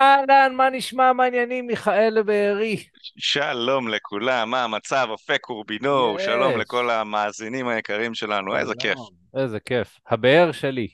[0.00, 2.84] אהלן, מה נשמע, מה העניינים, מיכאל בארי?
[3.18, 5.06] שלום לכולם, מה המצב?
[5.10, 8.98] אופק קורבינור, שלום לכל המאזינים היקרים שלנו, איזה כיף.
[9.36, 9.98] איזה כיף.
[10.06, 10.88] הבאר שלי.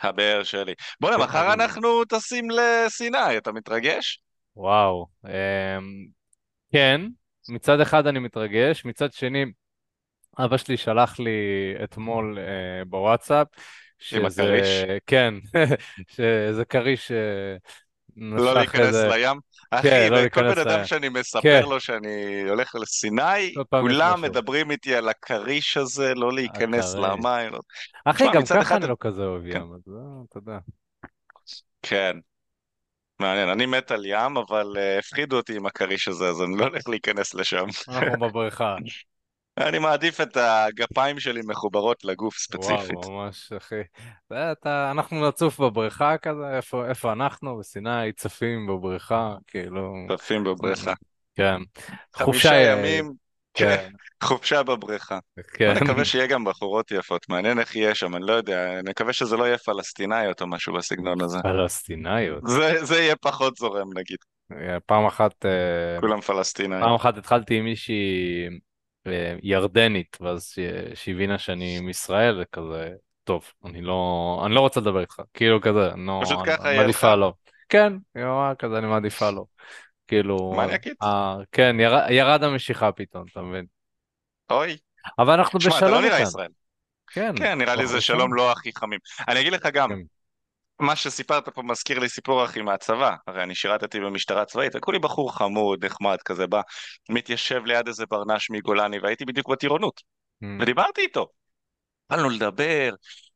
[0.00, 0.74] הבאר שלי.
[1.00, 1.52] בוא'נה, מחר.
[1.52, 4.20] אנחנו טסים לסיני, אתה מתרגש?
[4.56, 5.06] וואו.
[5.26, 5.30] אמ,
[6.72, 7.00] כן,
[7.48, 9.44] מצד אחד אני מתרגש, מצד שני,
[10.38, 11.30] אבא שלי שלח לי
[11.84, 13.46] אתמול אה, בוואטסאפ,
[14.12, 14.84] עם שזה, הכריש?
[15.06, 15.34] כן,
[16.16, 17.12] שזה כריש
[18.20, 19.40] לא להיכנס איזה, לים?
[19.70, 20.70] כן, אחי, לא וכל להיכנס בן.
[20.70, 24.22] אדם שאני כן, מספר לו שאני הולך לסיני, כל כולם.
[24.22, 26.94] מדברים איתי על הכריש הזה, לא להיכנס.
[26.94, 27.52] למים.
[27.52, 27.58] לא-
[28.04, 29.92] אחי, גם ככה אני לא כזה אוהב כן, ים, אז
[30.30, 30.58] אתה יודע.
[31.82, 32.16] כן,
[33.20, 36.64] מעניין, אני מת על ים, אבל אה, הפחידו אותי עם הכריש הזה, אז אני לא
[36.64, 37.64] הולך להיכנס לשם.
[37.88, 38.76] אנחנו בבריכה.
[39.66, 42.96] אני מעדיף את הגפיים שלי מחוברות לגוף ספציפית.
[43.04, 43.80] וואו, ממש, אחי.
[44.52, 47.58] אתה, אנחנו נצוף בבריכה כזה, איפה, איפה אנחנו?
[47.58, 50.92] בסיני, צפים בבריכה, כאילו, צפים בבריכה.
[51.36, 51.56] כן.
[52.16, 53.12] חופשה, אה, ימים,
[53.54, 53.88] כן,
[54.24, 55.18] חופשה בבריכה.
[55.54, 55.74] כן.
[55.74, 59.12] בוא נקווה שיהיה גם בחורות יפות, מעניין איך יהיה שם, אני לא יודע, אני מקווה
[59.12, 61.38] שזה לא יהיה פלסטינאיות או משהו בסגנון הזה.
[61.42, 62.42] פלסטיניות.
[62.46, 64.18] זה, זה יהיה פחות זורם נגיד,
[64.52, 66.82] אה, פעם אחת, אה, כולם פלסטינאים.
[66.82, 68.48] פעם אחת התחלתי עם מישהי
[69.42, 70.58] ירדנית, ואז ש-
[71.04, 72.90] שהבינה שאני מישראל, וכזה,
[73.24, 76.78] טוב, אני לא, אני לא רוצה לדבר איתך, כאילו כזה, אני לא, פשוט ככה לך,
[76.80, 77.32] מעדיפה לא.
[77.68, 79.44] כן, היא אמרה כזה, אני מעדיפה לא.
[80.06, 80.54] כאילו?
[81.02, 83.64] אה, כן, ירד, ירד המשיכה פתאום, אתה מבין?
[84.50, 84.76] אוי,
[85.18, 86.22] אבל אנחנו לא בשלום נראה איתן.
[86.22, 86.48] ישראל.
[87.06, 88.00] כן, כן, נראה לי זה.
[88.00, 88.98] שלום לא הכי חמים.
[89.28, 90.17] אני אגיד לך גם, כן.
[90.80, 95.36] מה שסיפרת פה מזכיר לי סיפור אחי מהצבא, הרי אני שירתתי במשטרה צבאית, וכולי בחור
[95.36, 96.60] חמוד, נחמד כזה, בא,
[97.08, 100.02] מתיישב ליד איזה ברנש מגולני, והייתי בדיוק בטירונות,
[100.44, 100.46] Mm.
[100.62, 101.26] ודיברתי איתו.
[102.06, 102.90] התחלנו לדבר,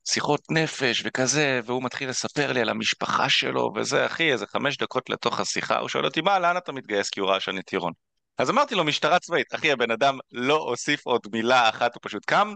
[0.04, 5.10] שיחות נפש וכזה, והוא מתחיל לספר לי על המשפחה שלו, וזה, אחי, איזה חמש דקות
[5.10, 7.10] לתוך השיחה, הוא שואל אותי, מה, לאן אתה מתגייס?
[7.10, 7.92] כי הוא ראה שאני טירון.
[8.38, 9.54] אז אמרתי לו, משטרה צבאית.
[9.54, 12.54] אחי, הבן אדם לא הוסיף עוד מילה אחת, הוא פשוט קם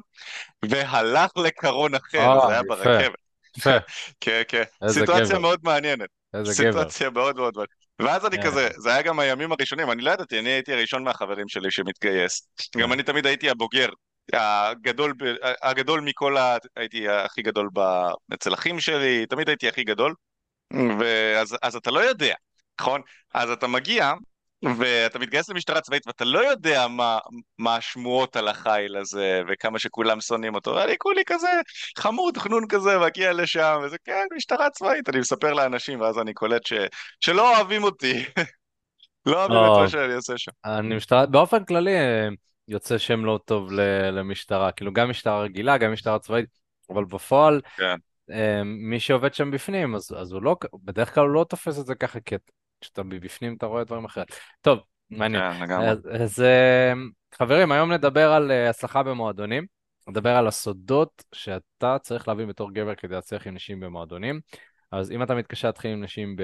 [0.69, 3.26] והלך לקרון אחר, אה, זה היה ברכבת.
[3.59, 3.77] יפה.
[4.21, 4.63] כן, כן.
[4.89, 6.09] סיטואציה מאוד מעניינת.
[6.35, 6.73] איזה גבר.
[6.73, 7.87] סיטואציה מאוד מאוד מעניינת.
[7.99, 8.43] ואז אני כן.
[8.43, 12.49] כזה, זה היה גם הימים הראשונים, אני לא ידעתי, אני הייתי הראשון מהחברים שלי שמתגייס.
[12.77, 12.93] גם כן.
[12.93, 13.89] אני תמיד הייתי הבוגר,
[14.33, 15.15] הגדול,
[15.63, 16.57] הגדול מכל ה...
[16.77, 17.81] הייתי הכי גדול ב...
[18.35, 20.15] אצל אחים שלי, תמיד הייתי הכי גדול.
[21.01, 22.35] ואז אז אתה לא יודע,
[22.81, 23.01] נכון?
[23.35, 24.13] אז אתה מגיע,
[24.65, 27.19] ואתה מתגייס למשטרה צבאית, ואתה לא יודע מה,
[27.59, 30.71] מה השמועות על החיל הזה, וכמה שכולם שונאים אותו.
[30.71, 31.49] ואני כולי כזה
[31.99, 36.67] חמוד, חנון כזה, מגיע לשם, וזה כן, משטרה צבאית, אני מספר לאנשים, ואז אני קולט
[36.67, 36.73] ש...
[37.21, 38.25] שלא אוהבים אותי,
[39.27, 40.51] לא אוהבים את מה טוב, שאני עושה שם.
[40.65, 42.29] אני משטרה, באופן כללי אה,
[42.69, 43.73] יוצא שם לא טוב
[44.13, 46.49] למשטרה, כאילו גם משטרה רגילה, גם משטרה צבאית,
[46.91, 47.97] אבל בפועל כן,
[48.31, 51.87] אה, מי שעובד שם בפנים, אז, אז הוא לא, בדרך כלל הוא לא תופס את
[51.87, 52.35] זה ככה, כי
[52.87, 54.27] כשאתה בפנים אתה רואה דברים אחרים.
[54.61, 54.79] טוב,
[55.11, 55.53] מעניין.
[55.53, 55.89] כן, לגמרי.
[55.89, 56.93] אז, אז אה,
[57.35, 59.67] חברים, היום נדבר על אה, הצלחה במועדונים,
[60.09, 64.41] נדבר על הסודות שאתה צריך להבין בתור גבר כדי להצליח עם נשים במועדונים.
[64.93, 66.37] אז אם אתה מתקשה להתחיל עם נשים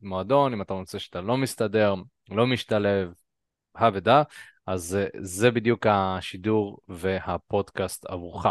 [0.00, 1.94] במועדון, אם אתה רוצה שאתה לא מסתדר,
[2.30, 3.12] לא משתלב,
[3.74, 4.22] הא ודא,
[4.66, 8.46] אז אה, זה בדיוק השידור והפודקאסט עבורך.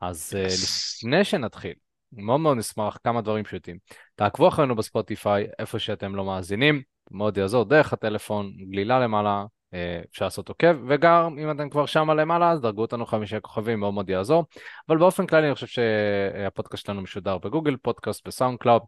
[0.00, 1.02] אז אה, Yes.
[1.02, 1.74] לפני שנתחיל,
[2.16, 3.78] מאוד מאוד נשמח, כמה דברים פשוטים.
[4.14, 9.44] תעקבו אחרינו בספוטיפיי, איפה שאתם לא מאזינים, מאוד יעזור, דרך הטלפון, גלילה למעלה,
[9.74, 13.80] אה, אפשר לעשות עוקב, וגם אם אתם כבר שמה למעלה, אז דרגו אותנו חמישה כוכבים,
[13.80, 14.44] מאוד מאוד יעזור.
[14.88, 18.82] אבל באופן כללי אני חושב שהפודקאסט שלנו משודר ב Google Podcast, ב SoundCloud.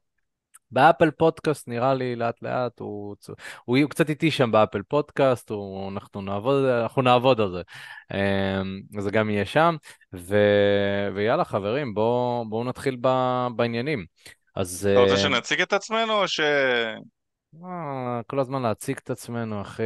[0.71, 3.17] ב Apple Podcast נראה לי לאט לאט, הוא,
[3.65, 7.63] הוא, הוא קצת איטי שם ב Apple Podcast, הוא, אנחנו, נעבוד, אנחנו נעבוד על זה.
[8.15, 9.77] אמ, אז זה גם יהיה שם,
[10.15, 10.37] ו,
[11.15, 13.09] ויאללה חברים, בואו בוא נתחיל ב,
[13.57, 14.05] בעניינים.
[14.57, 16.41] אז אתה רוצה אה, שנציג את עצמנו, או ש...
[17.65, 19.83] אה, כל הזמן להציג את עצמנו, אחי.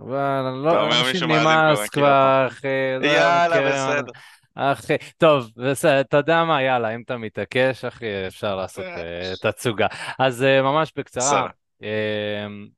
[0.00, 1.90] אבל לא, אנשים נמאס אותנו.
[1.92, 2.68] כבר, אחי.
[3.00, 3.70] זה, יאללה, אותנו.
[3.70, 4.12] בסדר.
[4.54, 9.86] אחי, טוב, בסדר, אתה יודע מה, יאללה, אם אתה מתעקש, אחי, אפשר לעשות אה, תצוגה.
[10.18, 11.48] אז אה, ממש בקצרה,
[11.82, 11.84] אה,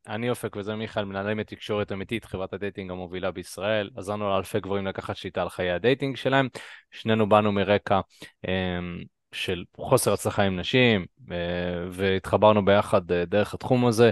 [0.08, 3.90] אני אופק וזה מיכאל, מנהלים את תקשורת אמיתית, חברת ה dating המובילה בישראל.
[3.96, 6.49] עזרנו לאלפי גברים לקחת שליטה על חיי ה dating שלהם.
[6.90, 8.00] שנינו באנו מרקע
[9.32, 11.04] של חוסר הצלחה עם נשים,
[11.90, 14.10] והתחברנו ביחד דרך התחום הזה.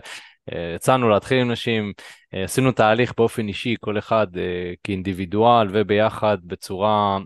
[0.76, 4.38] יצאנו להתחיל עם נשים, uh, עשינו תהליך באופן אישי, כל אחד uh,
[4.84, 7.18] כאינדיבידואל וביחד בצורה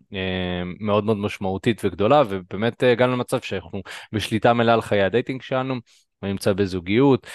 [0.80, 3.82] מאוד מאוד משמעותית וגדולה, ובאמת הגענו למצב שאנחנו
[4.12, 5.74] בשליטה מלאה על חיי הדייטינג שלנו.
[6.22, 7.26] אני נמצא בזוגיות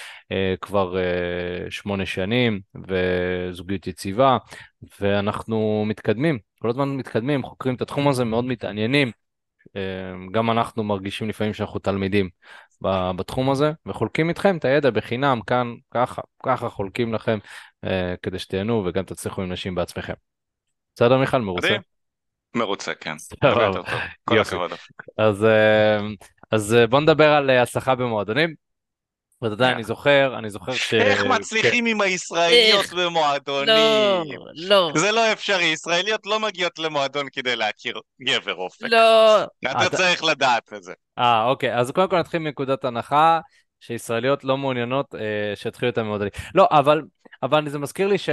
[0.61, 0.95] כבר
[1.69, 4.37] שמונה שנים, וזוגיות יציבה,
[4.99, 9.11] ואנחנו מתקדמים, כל הזמן מתקדמים, חוקרים את התחום הזה, מאוד מתעניינים.
[10.31, 12.29] גם אנחנו מרגישים לפעמים שאנחנו תלמידים
[13.15, 17.39] בתחום הזה, וחולקים איתכם את הידע בחינם כאן, ככה, ככה חולקים לכם,
[17.83, 20.13] אה, כדי שתהנו וגם תצליחו עם נשים בעצמכם.
[20.95, 21.75] בסדר מיכל, מרוצה?
[22.55, 23.15] מרוצה, כן.
[23.41, 24.71] הרבה יותר טוב, כל הכבוד.
[25.17, 25.99] אז, אה,
[26.51, 28.70] אז בוא נדבר על הצלחה במועדונים.
[29.47, 30.93] יודע, אני זוכר, אני זוכר ש...
[30.93, 33.67] איך מצליחים עם הישראליות במועדונים?
[33.67, 34.23] לא,
[34.55, 34.91] לא.
[34.95, 38.85] זה לא אפשרי, ישראליות לא מגיעות למועדון כדי להכיר גבר אופק.
[38.89, 39.43] לא.
[39.71, 40.93] אתה צריך לדעת את זה.
[41.19, 43.39] אה, אוקיי, אז קודם כל נתחיל מנקודת הנחה
[43.79, 46.31] שישראליות לא מעוניינות אה, שיתחילו את המועדונים.
[46.55, 47.01] לא, אבל,
[47.43, 48.29] אבל זה מזכיר לי ש...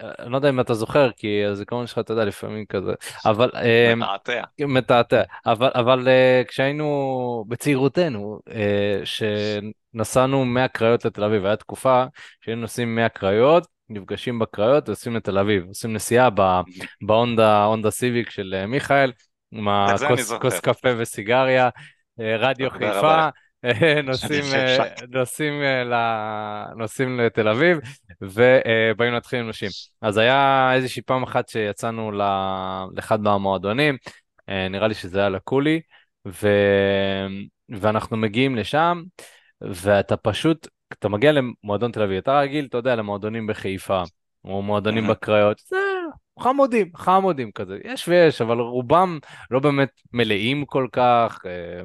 [0.00, 2.92] אני לא יודע אם אתה זוכר, כי הזיכרון שלך, אתה יודע, לפעמים כזה,
[3.26, 3.50] אבל...
[3.54, 4.42] אה, מתעתע.
[4.60, 5.22] מתעתע.
[5.46, 12.04] אבל, אבל אה, כשהיינו בצעירותנו, אה, שנסענו מהקריות לתל אביב, הייתה תקופה
[12.40, 16.28] שהיינו נוסעים מהקריות, נפגשים בקריות ועושים לתל אביב, עושים נסיעה
[17.00, 19.12] בהונדה סיביק של מיכאל,
[19.52, 21.68] עם הכוס קפה וסיגריה,
[22.18, 23.28] רדיו חיפה.
[24.04, 24.44] נוסעים,
[25.08, 25.54] נוסעים,
[26.76, 27.78] נוסעים לתל אביב
[28.20, 29.70] ובאים להתחיל עם נשים.
[30.00, 32.12] אז היה איזושהי פעם אחת שיצאנו
[32.96, 33.96] לאחד מהמועדונים,
[34.48, 35.80] נראה לי שזה היה לקולי,
[36.26, 36.48] ו...
[37.68, 39.02] ואנחנו מגיעים לשם,
[39.60, 44.02] ואתה פשוט, אתה מגיע למועדון תל אביב, אתה רגיל, אתה יודע, למועדונים בחיפה,
[44.44, 45.76] או מועדונים בקריות, זה
[46.38, 49.18] חמודים, חמודים כזה, יש ויש, אבל רובם
[49.50, 51.82] לא באמת מלאים כל כך, אה,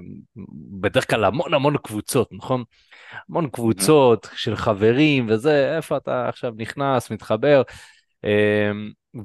[0.81, 2.63] בדרך כלל המון המון קבוצות, נכון?
[3.29, 7.61] המון קבוצות של חברים וזה, איפה אתה עכשיו נכנס, מתחבר,
[8.25, 8.71] אה,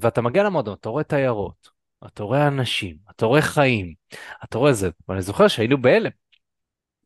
[0.00, 1.68] ואתה מגיע למועדון, אתה רואה תיירות,
[2.06, 3.94] אתה רואה אנשים, אתה רואה חיים,
[4.44, 6.10] אתה רואה זה, ואני זוכר שהיינו בהלם.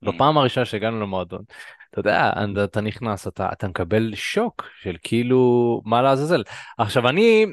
[0.02, 1.42] בפעם הראשונה שהגענו למועדון,
[1.90, 2.32] אתה יודע,
[2.64, 6.42] אתה נכנס, אתה, אתה מקבל שוק של כאילו, מה לעזאזל.
[6.78, 7.46] עכשיו, אני,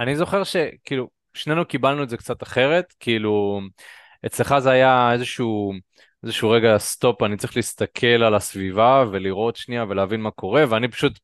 [0.00, 3.60] אני זוכר שכאילו, שנינו קיבלנו את זה קצת אחרת, כאילו,
[4.26, 5.72] אצלך זה היה איזשהו,
[6.22, 11.18] איזשהו רגע סטופ, אני צריך להסתכל על הסביבה ולראות שנייה ולהבין מה קורה, ואני פשוט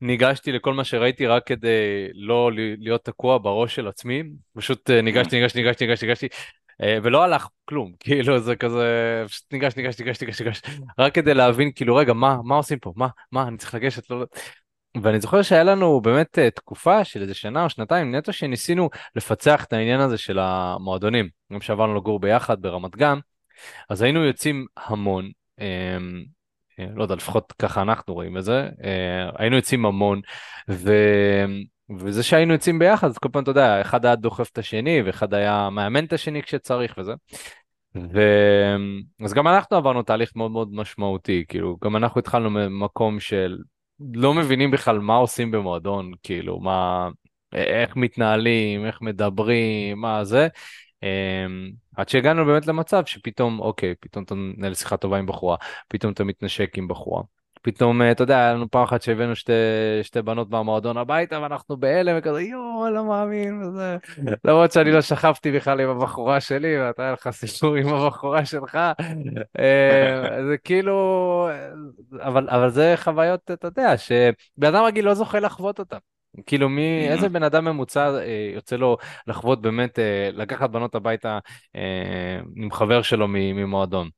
[0.00, 4.22] ניגשתי לכל מה שראיתי רק כדי לא להיות תקוע בראש של עצמי,
[4.56, 6.28] פשוט אה, ניגשתי, ניגשתי, ניגשתי, ניגשתי, ניגשתי,
[6.82, 11.70] אה, ולא הלך כלום, כאילו זה כזה, פשוט ניגשתי, ניגשתי, ניגשתי, ניגשתי, רק כדי להבין,
[11.74, 12.92] כאילו, רגע, מה, מה עושים פה?
[12.96, 14.10] מה, מה, אני צריך לגשת?
[14.10, 14.24] לא...
[15.02, 19.64] ואני זוכר שהיה לנו באמת אה, תקופה של איזה שנה או שנתיים נטו שניסינו לפצח
[19.64, 21.28] את העניין הזה של המועדונים.
[21.52, 23.18] גם שעברנו לגור ביחד ברמת גן,
[23.90, 25.30] אז היינו יוצאים המון,
[25.60, 25.96] אה,
[26.80, 30.20] אה, לא יודע, לפחות ככה אנחנו רואים את זה, אה, היינו יוצאים המון,
[30.70, 30.92] ו...
[31.98, 35.34] וזה שהיינו יוצאים ביחד, אז כל פעם אתה יודע, אחד היה דוחף את השני, ואחד
[35.34, 37.12] היה מאמן את השני כשצריך וזה.
[37.96, 38.20] ו...
[39.24, 43.58] אז גם אנחנו עברנו תהליך מאוד מאוד משמעותי, כאילו, גם אנחנו התחלנו ממקום של
[44.14, 47.08] לא מבינים בכלל מה עושים במועדון, כאילו, מה,
[47.52, 50.48] איך מתנהלים, איך מדברים, מה זה.
[51.02, 55.56] אמ, עד שהגענו באמת למצב שפתאום, אוקיי, פתאום אתה מנהל שיחה טובה עם בחורה,
[55.88, 57.22] פתאום אתה מתנשק עם בחורה.
[57.64, 59.52] פתאום, אה, אתה יודע, היה לנו פעם אחת שהבאנו שתי,
[60.02, 63.96] שתי בנות מהמועדון הביתה, ואנחנו בהלם, וכזה, יואו, לא מאמין, וזה...
[64.44, 68.78] למרות שאני לא שכבתי בכלל עם הבחורה שלי, ואתה היה לך סיפור עם הבחורה שלך.
[69.58, 71.48] אה, זה כאילו...
[72.20, 75.98] אבל, אבל זה חוויות, אתה יודע, שבן אדם רגיל לא זוכה לחוות אותן.
[76.46, 78.96] כאילו מי, איזה בן אדם ממוצע אה, יוצא לו
[79.26, 81.38] לחוות באמת, אה, לקחת בנות הביתה
[81.76, 84.08] אה, עם חבר שלו ממועדון.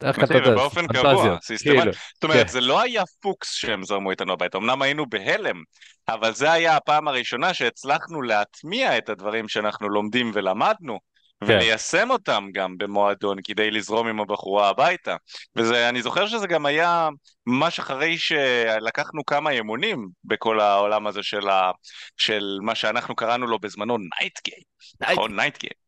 [0.00, 1.82] בדרך כלל אתה יודע, באופן קבוע, כאילו,
[2.14, 2.48] זאת אומרת, כן.
[2.48, 5.62] זה לא היה פוקס שהם זרמו איתנו הביתה, אמנם היינו בהלם,
[6.08, 10.98] אבל זה היה הפעם הראשונה שהצלחנו להטמיע את הדברים שאנחנו לומדים ולמדנו.
[11.40, 11.52] כן.
[11.52, 15.16] וליישם אותם גם במועדון כדי לזרום עם הבחורה הביתה.
[15.56, 17.08] ואני זוכר שזה גם היה
[17.46, 21.70] ממש אחרי שלקחנו כמה אימונים בכל העולם הזה של, ה,
[22.16, 24.62] של מה שאנחנו קראנו לו בזמנו night game.
[25.00, 25.84] נכון, night game.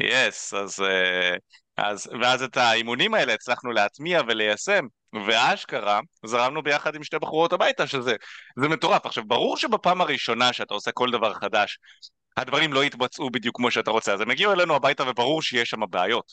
[0.00, 1.36] yes, אז, אה,
[1.76, 4.86] אז, ואז את האימונים האלה הצלחנו להטמיע וליישם,
[5.26, 8.14] ואשכרה זרמנו ביחד עם שתי בחורות הביתה, שזה
[8.56, 9.06] מטורף.
[9.06, 11.78] עכשיו, ברור שבפעם הראשונה שאתה עושה כל דבר חדש,
[12.36, 14.12] הדברים לא יתבצעו בדיוק כמו שאתה רוצה.
[14.12, 16.32] אז הם הגיעו אלינו הביתה וברור שיש שם בעיות.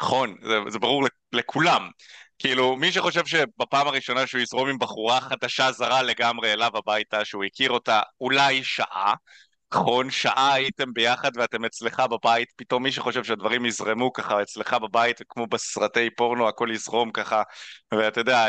[0.00, 1.90] נכון, זה, זה ברור לכולם.
[2.38, 7.44] כאילו, מי שחושב שבפעם הראשונה שהוא יזרום עם בחורה חדשה זרה לגמרי אליו הביתה, שהוא
[7.44, 9.14] הכיר אותה אולי שעה,
[9.74, 15.20] נכון, שעה הייתם ביחד ואתם אצלך בבית, פתאום מי שחושב שהדברים יזרמו ככה אצלך בבית,
[15.28, 17.42] כמו בסרטי פורנו, הכל יזרום ככה,
[17.94, 18.46] ואתה יודע,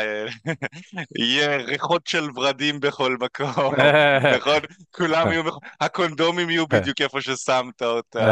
[1.18, 3.74] יהיה ריחות של ורדים בכל מקום,
[4.36, 4.60] נכון?
[4.94, 5.42] כולם יהיו,
[5.80, 8.30] הקונדומים יהיו בדיוק איפה ששמת אותם,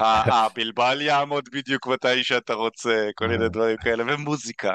[0.00, 4.72] הבלבל יעמוד בדיוק מתי שאתה רוצה, כל מיני דברים כאלה, ומוזיקה.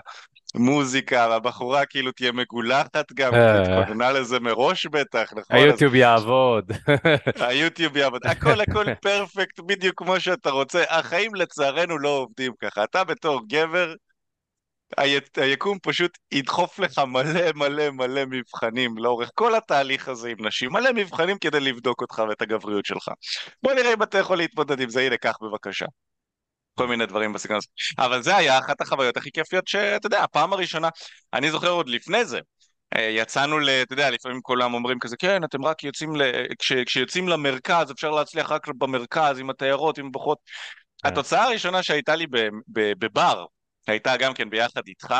[0.55, 4.12] מוזיקה, והבחורה כאילו תהיה מגולחת גם, התכוננה אה.
[4.12, 5.58] לזה מראש בטח, נכון?
[5.58, 6.72] היוטיוב יעבוד.
[7.48, 10.84] היוטיוב יעבוד, הכל הכל פרפקט, בדיוק כמו שאתה רוצה.
[10.89, 12.84] החיים לצערנו לא עובדים ככה.
[12.84, 13.93] אתה בתור גבר,
[15.38, 20.93] היקום פשוט ידחוף לך מלא מלא מלא מבחנים לאורך כל התהליך הזה עם נשים, מלא
[20.93, 23.10] מבחנים כדי לבדוק אותך ואת הגבריות שלך.
[23.63, 25.86] בוא נראה אם אתה יכול להתמודד עם זה, הנה, קח בבקשה.
[26.75, 27.68] כל מיני דברים בסגנון הזה.
[28.06, 30.90] אבל זה היה אחת החוויות הכי כיפיות שאתה יודע, הפעם הראשונה,
[31.34, 32.40] אני זוכר עוד לפני זה,
[32.96, 33.70] אה, יצאנו ל...
[33.70, 36.22] אתה יודע, לפעמים כולם אומרים כזה, כן, אתם רק יוצאים ל...
[36.60, 40.38] כש, כשיוצאים למרכז, אפשר להצליח רק במרכז, עם התיירות, עם הבחורות.
[41.04, 41.10] כן.
[41.10, 42.25] התוצאה הראשונה שהייתה לי
[43.00, 43.46] בבר,
[43.88, 45.16] הייתה גם כן ביחד איתך,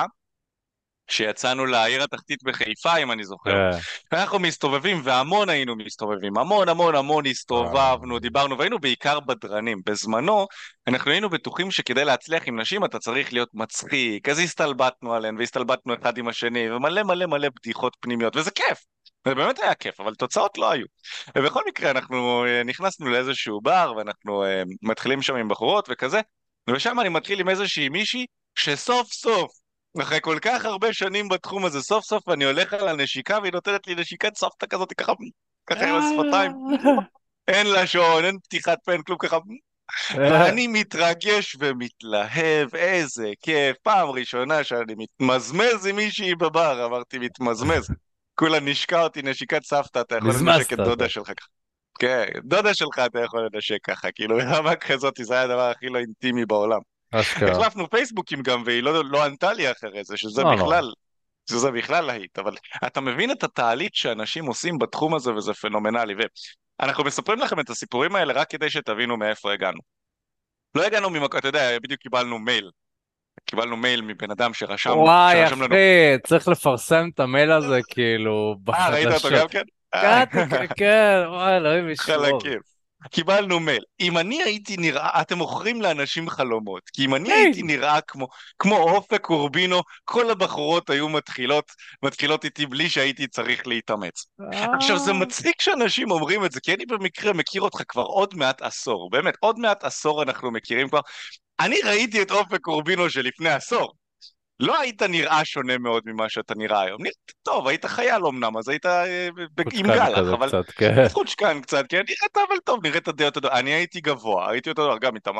[1.08, 3.52] שיצאנו לעיר התחתית בחיפה, אם אני זוכר.
[3.52, 3.74] Yeah.
[3.74, 4.16] כן.
[4.16, 8.20] ואנחנו מסתובבים, והמון היינו מסתובבים, המון המון המון הסתובבנו, wow.
[8.20, 9.82] דיברנו, והיינו בעיקר בדרנים.
[9.86, 10.48] בזמנו,
[10.88, 15.94] אנחנו היינו בטוחים שכדי להצליח עם נשים אתה צריך להיות מצחיק, אז הסתלבטנו עליהן, והסתלבטנו
[15.94, 18.84] אחד עם השני, ומלא מלא מלא בדיחות פנימיות, וזה כיף.
[19.28, 20.86] זה באמת היה כיף, אבל תוצאות לא היו.
[21.38, 24.48] ובכל מקרה, אנחנו אה, נכנסנו לאיזשהו בר, ואנחנו uh,
[24.82, 26.22] מתחילים שם עם בחורות וכזה,
[26.70, 29.52] ושם אני מתחיל עם איזושהי מישהי, שסוף סוף
[30.00, 33.88] אחרי כל כך הרבה שנים בתחום הזה, סוף סוף אני הולך על הנשיקה והיא נותנת
[33.88, 35.14] לי נשיקת סבתא כזאת ככה,
[35.66, 36.52] ככה עם השפתיים.
[37.48, 39.38] אין לשון, אין פתיחת פה, אין כלום ככה.
[40.16, 43.78] ואני מתרגש ומתלהב, איזה כיף.
[43.84, 47.90] פעם ראשונה שאני מתמזמז עם מישהי בבר, אמרתי מתמזמז.
[48.36, 51.48] כולה נשקה אותי נשיקת סבתא, אתה יכול לנשק את דודה שלך ככה.
[52.00, 56.00] כן, דודה שלך אתה יכול לנשק ככה, כאילו ברמה כזאת, זה היה הדבר הכי לא
[56.00, 56.80] אינטימי בעולם.
[57.14, 60.56] החלפנו פייסבוקים גם, והיא לא, לא ענתה לי אחרי זה, שזה לא, לא.
[60.56, 60.94] בכלל, לא.
[61.50, 62.56] שזה בכלל להיט, אבל
[62.88, 66.14] אתה מבין את התהליך שאנשים עושים בתחום הזה, וזה פנומנלי,
[66.80, 69.80] ואנחנו מספרים לכם את הסיפורים האלה רק כדי שתבינו מאיפה הגענו.
[70.76, 72.70] לא הגענו ממקום, אתה יודע, בדיוק קיבלנו מייל.
[73.46, 76.22] קיבלנו מייל מבן אדם שרשם, וואי, שרשם יפה, לנו...
[76.28, 78.94] צריך לפרסם את המייל הזה, כאילו, בחדשות.
[78.94, 79.64] אה, ראית אותו גם כן?
[80.78, 82.18] כן, וואי, אלוהים ישמור.
[82.18, 82.71] חלקים.
[83.10, 83.84] קיבלנו מייל.
[84.00, 88.28] אם אני הייתי נראה, אתם מוכרים לאנשים חלומות, כי אם אני הייתי נראה כמו,
[88.60, 91.72] כמו אופק אורבינו, כל הבחורות היו מתחילות,
[92.04, 94.26] מתחילות איתי בלי שהייתי צריך להתאמץ.
[94.74, 95.18] עכשיו זה אה.
[95.18, 99.34] מצחיק שאנשים אומרים את זה, כי אני במקרה מכיר אותך כבר עוד מעט עשור, באמת,
[99.40, 101.00] עוד מעט עשור אנחנו מכירים כבר.
[101.60, 103.94] אני ראיתי את אופק אורבינו שלפני עשור.
[104.62, 107.02] לא היית נראה שונה מאוד ממה שאתה נראה היום.
[107.02, 109.28] נראית טוב, היית חייל אמנם, אז היית אה,
[109.74, 110.48] עם גלח, אבל...
[110.48, 111.08] קצת, כן.
[111.10, 113.52] חוצ'קן קצת, כן, נראית אבל טוב, נראית די אותו דבר.
[113.52, 115.32] אני הייתי גבוה, הייתי אותו דבר, גם איתם...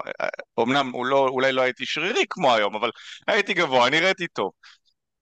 [0.60, 2.90] אמנם לא, אולי לא הייתי שרירי כמו היום, אבל
[3.28, 4.52] הייתי גבוה, נראיתי טוב.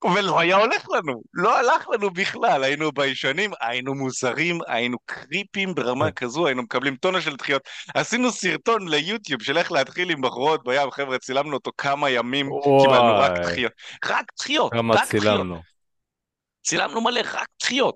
[0.03, 6.05] ולא היה הולך לנו, לא הלך לנו בכלל, היינו ביישנים, היינו מוזרים, היינו קריפים ברמה
[6.05, 6.11] כן.
[6.11, 7.61] כזו, היינו מקבלים טונה של דחיות.
[7.95, 12.49] עשינו סרטון ליוטיוב של איך להתחיל עם בחורות בים, חבר'ה, צילמנו אותו כמה ימים,
[12.81, 13.71] קיבלנו רק דחיות.
[14.05, 15.47] רק דחיות, רק דחיות.
[16.63, 17.95] צילמנו מלא, רק דחיות.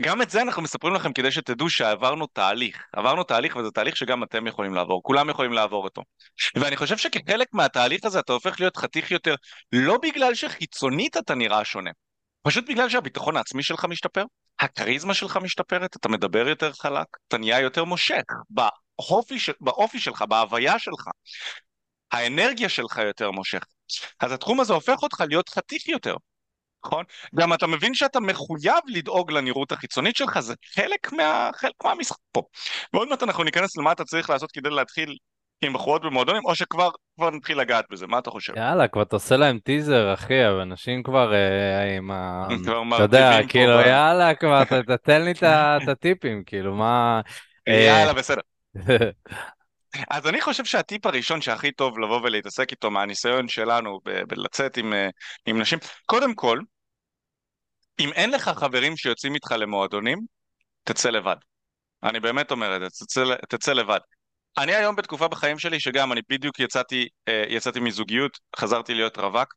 [0.00, 2.82] גם את זה אנחנו מספרים לכם כדי שתדעו שעברנו תהליך.
[2.92, 6.02] עברנו תהליך וזה תהליך שגם אתם יכולים לעבור, כולם יכולים לעבור אותו.
[6.56, 9.34] ואני חושב שכחלק מהתהליך הזה אתה הופך להיות חתיך יותר,
[9.72, 11.90] לא בגלל שחיצונית אתה נראה שונה,
[12.42, 14.24] פשוט בגלל שהביטחון העצמי שלך משתפר,
[14.60, 20.78] הכריזמה שלך משתפרת, אתה מדבר יותר חלק, אתה נהיה יותר מושך, באופי, באופי שלך, בהוויה
[20.78, 21.08] שלך,
[22.12, 23.64] האנרגיה שלך יותר מושך.
[24.20, 26.14] אז התחום הזה הופך אותך להיות חתיך יותר.
[26.84, 27.04] נכון?
[27.36, 32.42] גם אתה מבין שאתה מחויב לדאוג לנראות החיצונית שלך, זה חלק, מה, חלק מהמשחק פה.
[32.92, 35.16] ועוד מעט אנחנו ניכנס למה אתה צריך לעשות כדי להתחיל
[35.64, 36.90] עם בחורות במועדונים, או שכבר
[37.32, 38.52] נתחיל לגעת בזה, מה אתה חושב?
[38.56, 42.48] יאללה, כבר תעשה להם טיזר, אחי, אנשים כבר אה, עם ה...
[42.94, 44.62] אתה יודע, כאילו, יאללה, כבר,
[44.96, 47.20] תתן לי את הטיפים, כאילו, מה...
[47.68, 48.40] אה, יאללה, בסדר.
[50.10, 55.08] אז אני חושב שהטיפ הראשון שהכי טוב לבוא ולהתעסק איתו מהניסיון שלנו בלצאת עם, אה,
[55.46, 56.60] עם נשים, קודם כל,
[58.00, 60.18] אם אין לך חברים שיוצאים איתך למועדונים,
[60.84, 61.36] תצא לבד.
[62.02, 63.98] אני באמת אומר את זה, תצא, תצא לבד.
[64.58, 69.54] אני היום בתקופה בחיים שלי שגם אני בדיוק יצאתי, אה, יצאתי מזוגיות, חזרתי להיות רווק.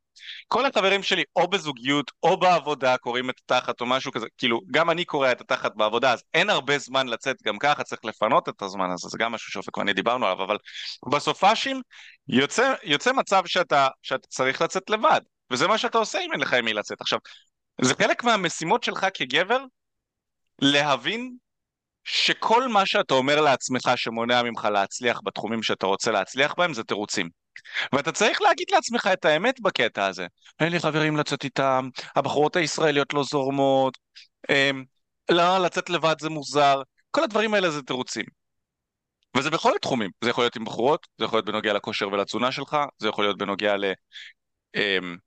[0.47, 4.89] כל החברים שלי או בזוגיות או בעבודה קוראים את התחת או משהו כזה, כאילו גם
[4.89, 8.61] אני קורא את התחת בעבודה אז אין הרבה זמן לצאת גם ככה, צריך לפנות את
[8.61, 10.57] הזמן הזה, זה גם משהו שאופק ואני דיברנו עליו, אבל
[11.11, 11.81] בסופאשים
[12.27, 15.21] יוצא, יוצא מצב שאתה, שאתה צריך לצאת לבד,
[15.51, 17.01] וזה מה שאתה עושה אם אין לך עם מי לצאת.
[17.01, 17.19] עכשיו,
[17.81, 19.59] זה חלק מהמשימות שלך כגבר
[20.61, 21.35] להבין
[22.03, 27.29] שכל מה שאתה אומר לעצמך שמונע ממך להצליח בתחומים שאתה רוצה להצליח בהם זה תירוצים.
[27.93, 30.27] ואתה צריך להגיד לעצמך את האמת בקטע הזה.
[30.59, 33.97] אין לי חברים לצאת איתם, הבחורות הישראליות לא זורמות,
[34.49, 34.83] הם,
[35.31, 36.81] לא, לצאת לבד זה מוזר,
[37.11, 38.25] כל הדברים האלה זה תירוצים.
[39.37, 42.77] וזה בכל התחומים, זה יכול להיות עם בחורות, זה יכול להיות בנוגע לכושר ולתזונה שלך,
[42.97, 43.85] זה יכול להיות בנוגע ל...
[44.73, 45.17] הם,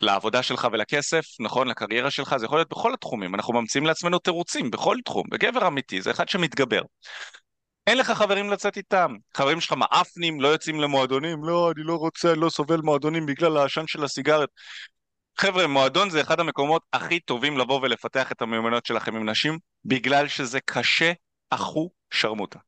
[0.00, 4.70] לעבודה שלך ולכסף, נכון, לקריירה שלך, זה יכול להיות בכל התחומים, אנחנו ממציאים לעצמנו תירוצים
[4.70, 6.82] בכל תחום, וגבר אמיתי זה אחד שמתגבר.
[7.86, 9.14] אין לך חברים לצאת איתם.
[9.36, 13.86] חברים שלך מאפנים, לא יוצאים למועדונים, לא, אני לא רוצה, לא סובל מועדונים בגלל העשן
[13.86, 14.48] של הסיגרת.
[15.38, 20.28] חבר'ה, מועדון זה אחד המקומות הכי טובים לבוא ולפתח את המיומנויות שלכם עם נשים, בגלל
[20.28, 21.12] שזה קשה,
[21.50, 22.58] אחו שרמוטה.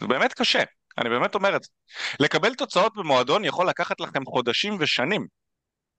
[0.00, 0.62] זה באמת קשה,
[0.98, 1.70] אני באמת אומר את זה.
[2.20, 5.26] לקבל תוצאות במועדון יכול לקחת לכם חודשים ושנים.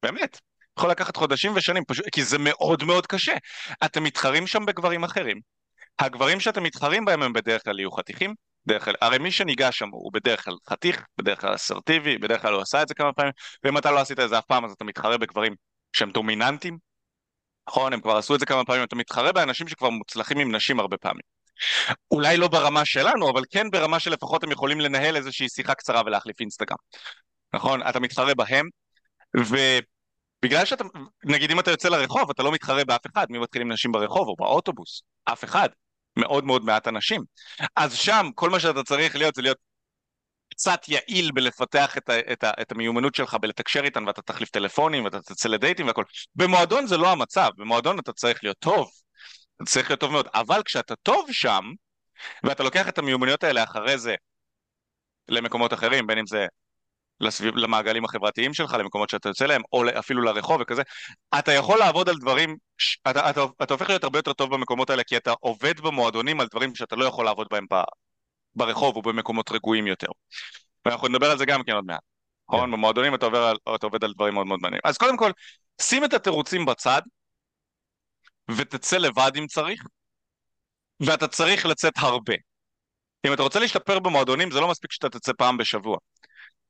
[0.04, 0.40] באמת.
[0.78, 3.34] יכול לקחת חודשים ושנים, פשוט, כי זה מאוד מאוד קשה.
[3.86, 5.40] אתם מתחרים שם בגברים אחרים.
[6.00, 8.34] הגברים שאתם מתחרים בהם הם בדרך כלל יהיו חתיכים,
[8.66, 12.54] בדרך כלל, הרי מי שניגש שם הוא בדרך כלל חתיך, בדרך כלל אסרטיבי, בדרך כלל
[12.54, 13.32] הוא עשה את זה כמה פעמים,
[13.64, 15.56] ואם אתה לא עשית את זה אף פעם אז אתה מתחרה בגברים
[15.94, 16.78] שהם דומיננטיים,
[17.70, 20.80] נכון, הם כבר עשו את זה כמה פעמים, אתה מתחרה באנשים שכבר מוצלחים עם נשים
[20.80, 21.22] הרבה פעמים.
[22.12, 26.40] אולי לא ברמה שלנו, אבל כן ברמה שלפחות הם יכולים לנהל איזושהי שיחה קצרה ולהחליף
[26.40, 26.78] אינסטגרם.
[27.54, 27.88] נכון?
[27.90, 28.70] אתה מתחרה בהם,
[30.46, 30.84] ובגלל שאתה,
[31.24, 34.28] נגיד אם אתה יוצא לרחוב, אתה לא מתחרה באף אחד, מי מתחיל עם נשים ברחוב
[34.28, 35.02] או באוטובוס?
[35.26, 35.70] אף אחד.
[36.18, 37.22] מאוד מאוד מעט אנשים.
[37.76, 39.58] אז שם כל מה שאתה צריך להיות זה להיות
[40.50, 45.06] קצת יעיל בלפתח את, ה, את, ה, את המיומנות שלך בלתקשר איתן ואתה תחליף טלפונים
[45.06, 46.04] ואתה תצא לדייטים והכל.
[46.36, 48.90] במועדון זה לא המצב, במועדון אתה צריך להיות טוב,
[49.56, 51.64] אתה צריך להיות טוב מאוד, אבל כשאתה טוב שם
[52.44, 54.16] ואתה לוקח את המיומנויות האלה אחרי זה
[55.28, 56.46] למקומות אחרים, בין אם זה
[57.20, 60.82] לסביב, למעגלים החברתיים שלך, למקומות שאתה יוצא להם, או אפילו לרחוב וכזה,
[61.40, 62.58] אתה יכול לעבוד על דברים,
[63.10, 66.48] אתה, אתה, אתה הופך להיות הרבה יותר טוב במקומות האלה, כי אתה עובד במועדונים על
[66.52, 67.76] דברים שאתה לא יכול לעבוד בהם ב,
[68.56, 70.08] ברחוב או במקומות רגועים יותר.
[70.86, 72.02] ואנחנו נדבר על זה גם כן עוד מעט.
[72.50, 72.70] נכון?
[72.70, 72.74] Yeah.
[72.74, 74.82] במועדונים אתה, עובר, אתה עובד על דברים מאוד מאוד מעניינים.
[74.84, 75.32] אז קודם כל,
[75.82, 77.02] שים את התירוצים בצד,
[78.52, 79.84] ותצא לבד אם צריך,
[81.00, 82.34] ואתה צריך לצאת הרבה.
[83.28, 85.98] אם אתה רוצה להשתפר במועדונים, זה לא מספיק שאתה תצא פעם בשבוע.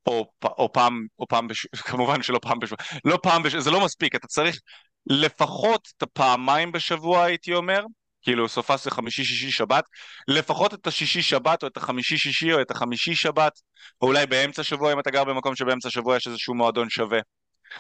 [0.08, 3.86] או, או פעם, או פעם בשבוע, כמובן שלא פעם בשבוע, לא פעם בשבוע, זה לא
[3.86, 4.60] מספיק, אתה צריך
[5.08, 7.86] לפחות את הפעמיים בשבוע הייתי אומר,
[8.22, 9.84] כאילו סופה זה חמישי שישי שבת,
[10.28, 13.60] לפחות את השישי שבת או את החמישי שישי או את החמישי שבת,
[14.02, 17.20] או אולי באמצע שבוע אם אתה גר במקום שבאמצע שבוע יש איזשהו מועדון שווה.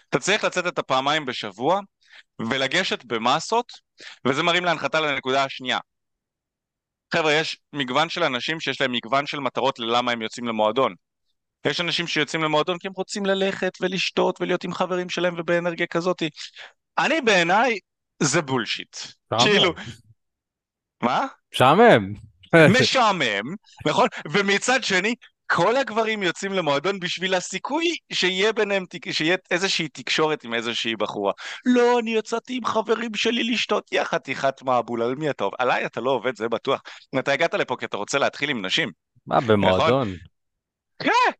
[0.09, 1.79] אתה צריך לצאת את הפעמיים בשבוע
[2.49, 3.71] ולגשת במסות,
[4.27, 5.79] וזה מרים להנחתה לנקודה השנייה.
[7.13, 10.95] חבר'ה, יש מגוון של אנשים שיש להם מגוון של מטרות ללמה הם יוצאים למועדון.
[11.65, 16.23] יש אנשים שיוצאים למועדון כי הם רוצים ללכת ולשתות ולהיות עם חברים שלהם ובאנרגיה כזאת.
[16.97, 17.79] אני בעיניי,
[18.19, 18.97] זה בולשיט.
[19.39, 19.73] כאילו...
[21.03, 21.25] מה?
[21.53, 22.13] משעמם.
[22.69, 24.07] משעמם, נכון?
[24.31, 25.15] ומצד שני,
[25.47, 31.33] כל הגברים יוצאים למועדון בשביל הסיכוי שיהיה ביניהם, שיהיה איזושהי תקשורת עם איזושהי בחורה.
[31.65, 35.55] לא, אני יצאתי עם חברים שלי לשתות, יא חתיכת מעבול, על מי אתה עובד?
[35.59, 36.81] עליי אתה לא עובד, זה בטוח.
[37.19, 38.91] אתה הגעת לפה כי אתה רוצה להתחיל עם נשים.
[39.27, 39.87] מה, במועדון?
[39.87, 40.15] נכון?
[40.99, 41.31] כן,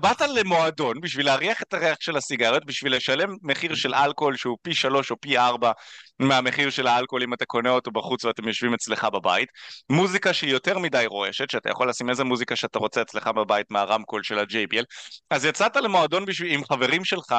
[0.00, 4.74] באת למועדון בשביל להריח את הריח של הסיגריות, בשביל לשלם מחיר של אלכוהול שהוא פי
[4.74, 5.72] שלוש או פי ארבע
[6.18, 9.48] מהמחיר של האלכוהול אם אתה קונה אותו בחוץ ואתם יושבים אצלך בבית.
[9.90, 14.22] מוזיקה שהיא יותר מדי רועשת, שאתה יכול לשים איזה מוזיקה שאתה רוצה אצלך בבית מהרמקול
[14.22, 14.84] של ה-JBL.
[15.30, 17.34] אז יצאת למועדון בשביל, עם חברים שלך,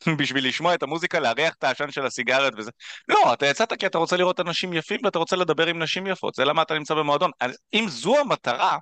[0.18, 2.70] בשביל לשמוע את המוזיקה, להריח את העשן של הסיגריות וזה.
[3.08, 6.34] לא, אתה יצאת כי אתה רוצה לראות אנשים יפים ואתה רוצה לדבר עם נשים יפות,
[6.34, 7.30] זה למה אתה נמצא במועדון.
[7.40, 8.78] אז אם זו המטרה,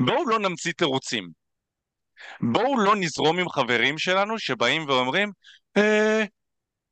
[0.00, 1.28] בואו לא נמציא תירוצים.
[2.40, 5.32] בואו לא נזרום עם חברים שלנו שבאים ואומרים,
[5.76, 6.24] אה,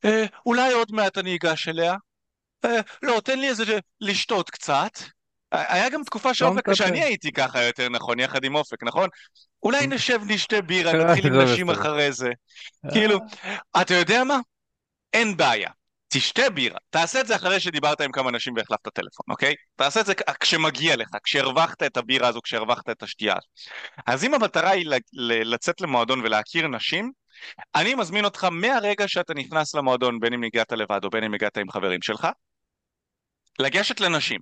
[0.05, 1.95] אה, אולי עוד מעט אני אגש אליה.
[2.65, 3.65] אה, לא, תן לי איזה
[4.01, 4.91] לשתות קצת.
[5.51, 9.09] היה גם תקופה שאופק, שאני הייתי ככה יותר נכון, יחד עם אופק, נכון?
[9.63, 12.29] אולי נשב נשתה בירה, נתחיל עם נשים אחרי זה.
[12.93, 13.19] כאילו,
[13.81, 14.39] אתה יודע מה?
[15.13, 15.71] אין בעיה.
[16.17, 19.55] תשתה בירה, תעשה את זה אחרי שדיברת עם כמה אנשים והחלפת טלפון, אוקיי?
[19.77, 23.35] תעשה את זה כשמגיע לך, כשהרווחת את הבירה הזו, כשהרווחת את השתייה.
[24.07, 24.87] אז אם המטרה היא
[25.23, 27.13] לצאת למועדון ולהכיר נשים,
[27.75, 31.59] אני מזמין אותך מהרגע שאתה נכנס למועדון, בין אם הגעת לבד או בין אם הגעת
[31.59, 32.29] עם חברים שלך,
[33.59, 34.41] לגשת לנשים,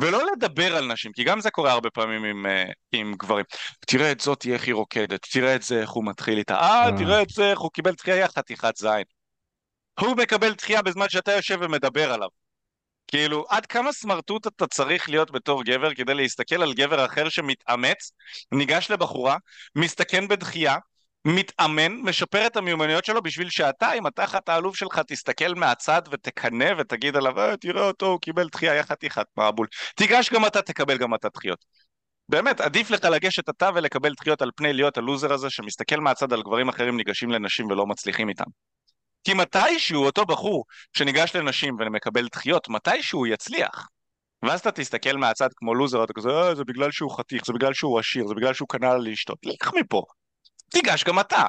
[0.00, 3.44] ולא לדבר על נשים, כי גם זה קורה הרבה פעמים עם, אה, עם גברים.
[3.86, 6.98] תראה את זאת, איך היא רוקדת, תראה את זה, איך הוא מתחיל איתה, אה, אה.
[6.98, 9.17] תראה את זה, איך הוא קיבל תחייה, חתיכת זין.
[10.00, 12.28] הוא מקבל דחייה בזמן שאתה יושב ומדבר עליו.
[13.08, 18.12] כאילו, עד כמה סמרטוט אתה צריך להיות בתור גבר כדי להסתכל על גבר אחר שמתאמץ,
[18.52, 19.36] ניגש לבחורה,
[19.76, 20.76] מסתכן בדחייה,
[21.24, 27.16] מתאמן, משפר את המיומנויות שלו בשביל שאתה, עם התחת העלוב שלך, תסתכל מהצד ותקנא ותגיד
[27.16, 29.66] עליו, אה, תראה אותו, הוא קיבל דחייה, יא חתיכת מעבול.
[29.94, 31.64] תיגש גם אתה, תקבל גם אתה דחיות.
[32.28, 36.42] באמת, עדיף לך לגשת אתה ולקבל דחיות על פני להיות הלוזר הזה שמסתכל מהצד על
[36.42, 38.44] גברים אחרים ניגשים לנשים ולא מצליחים איתם.
[39.28, 43.88] כי מתישהו אותו בחור שניגש לנשים ומקבל דחיות, מתישהו הוא יצליח.
[44.42, 47.74] ואז אתה תסתכל מהצד כמו לוזר, אתה כזה, אה, זה בגלל שהוא חתיך, זה בגלל
[47.74, 49.38] שהוא עשיר, זה בגלל שהוא קנה לאשתות.
[49.44, 50.02] לך מפה.
[50.68, 51.42] תיגש גם אתה.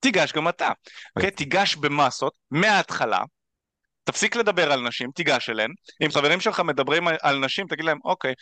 [0.00, 0.68] תיגש גם אתה.
[1.16, 1.30] אוקיי?
[1.30, 3.20] תיגש במסות, מההתחלה,
[4.04, 5.70] תפסיק לדבר על נשים, תיגש אליהן.
[6.04, 8.34] אם חברים שלך מדברים על נשים, תגיד להם, אוקיי,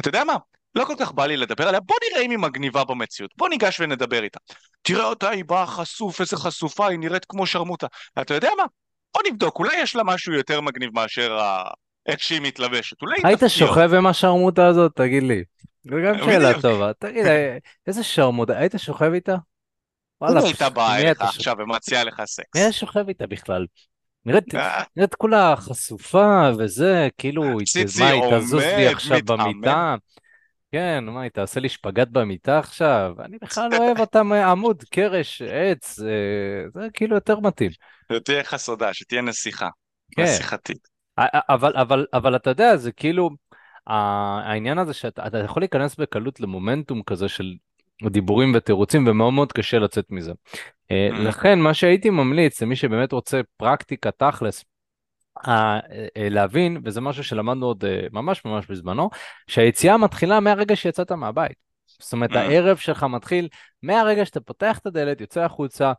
[0.00, 0.36] אתה יודע מה?
[0.76, 3.80] לא כל כך בא לי לדבר עליה, בוא נראה אם היא מגניבה במציאות, בוא ניגש
[3.80, 4.38] ונדבר איתה.
[4.82, 7.86] תראה אותה, היא באה חשוף, איזה חשופה, היא נראית כמו שרמוטה.
[8.20, 8.64] אתה יודע מה?
[9.14, 11.64] בוא נבדוק, אולי יש לה משהו יותר מגניב מאשר ה...
[12.06, 13.02] איך שהיא מתלבשת.
[13.02, 14.92] אולי היית שוכב עם השרמוטה הזאת?
[14.94, 15.42] תגיד לי.
[15.82, 16.92] זו גם שאלה טובה.
[16.98, 17.26] תגיד,
[17.86, 19.36] איזה שרמוטה, היית שוכב איתה?
[20.20, 22.46] וואלה, הייתה באה אליך עכשיו ומציעה לך סקס.
[22.54, 23.66] מי היה שוכב איתה בכלל?
[24.26, 24.82] נראית, אה.
[24.96, 29.94] נראית כולה חשופה וזה, כאילו, מה, היא תזוז לי עכשיו במיטה?
[30.76, 33.14] כן, מה, היא תעשה לי שפגאט במיטה עכשיו?
[33.24, 37.70] אני בכלל לא אוהב אותה מעמוד, קרש, עץ, אה, זה כאילו יותר מתאים.
[38.12, 39.68] שתהיה חסודה, שתהיה נסיכה.
[40.16, 40.22] כן.
[40.22, 40.88] נסיכתית.
[41.18, 43.30] אבל, אבל, אבל אתה יודע, זה כאילו,
[43.86, 47.54] העניין הזה שאתה יכול להיכנס בקלות למומנטום כזה של
[48.10, 50.32] דיבורים ותירוצים, ומאוד מאוד קשה לצאת מזה.
[50.90, 51.18] אה, mm.
[51.18, 54.64] לכן, מה שהייתי ממליץ למי שבאמת רוצה פרקטיקה תכלס,
[56.16, 59.10] להבין, וזה משהו שלמדנו עוד ממש ממש בזמנו,
[59.46, 61.56] שהיציאה מתחילה מהרגע שיצאת מהבית.
[62.00, 62.38] זאת אומרת, mm.
[62.38, 63.48] הערב שלך מתחיל
[63.82, 65.92] מהרגע שאתה פותח את הדלת, יוצא החוצה,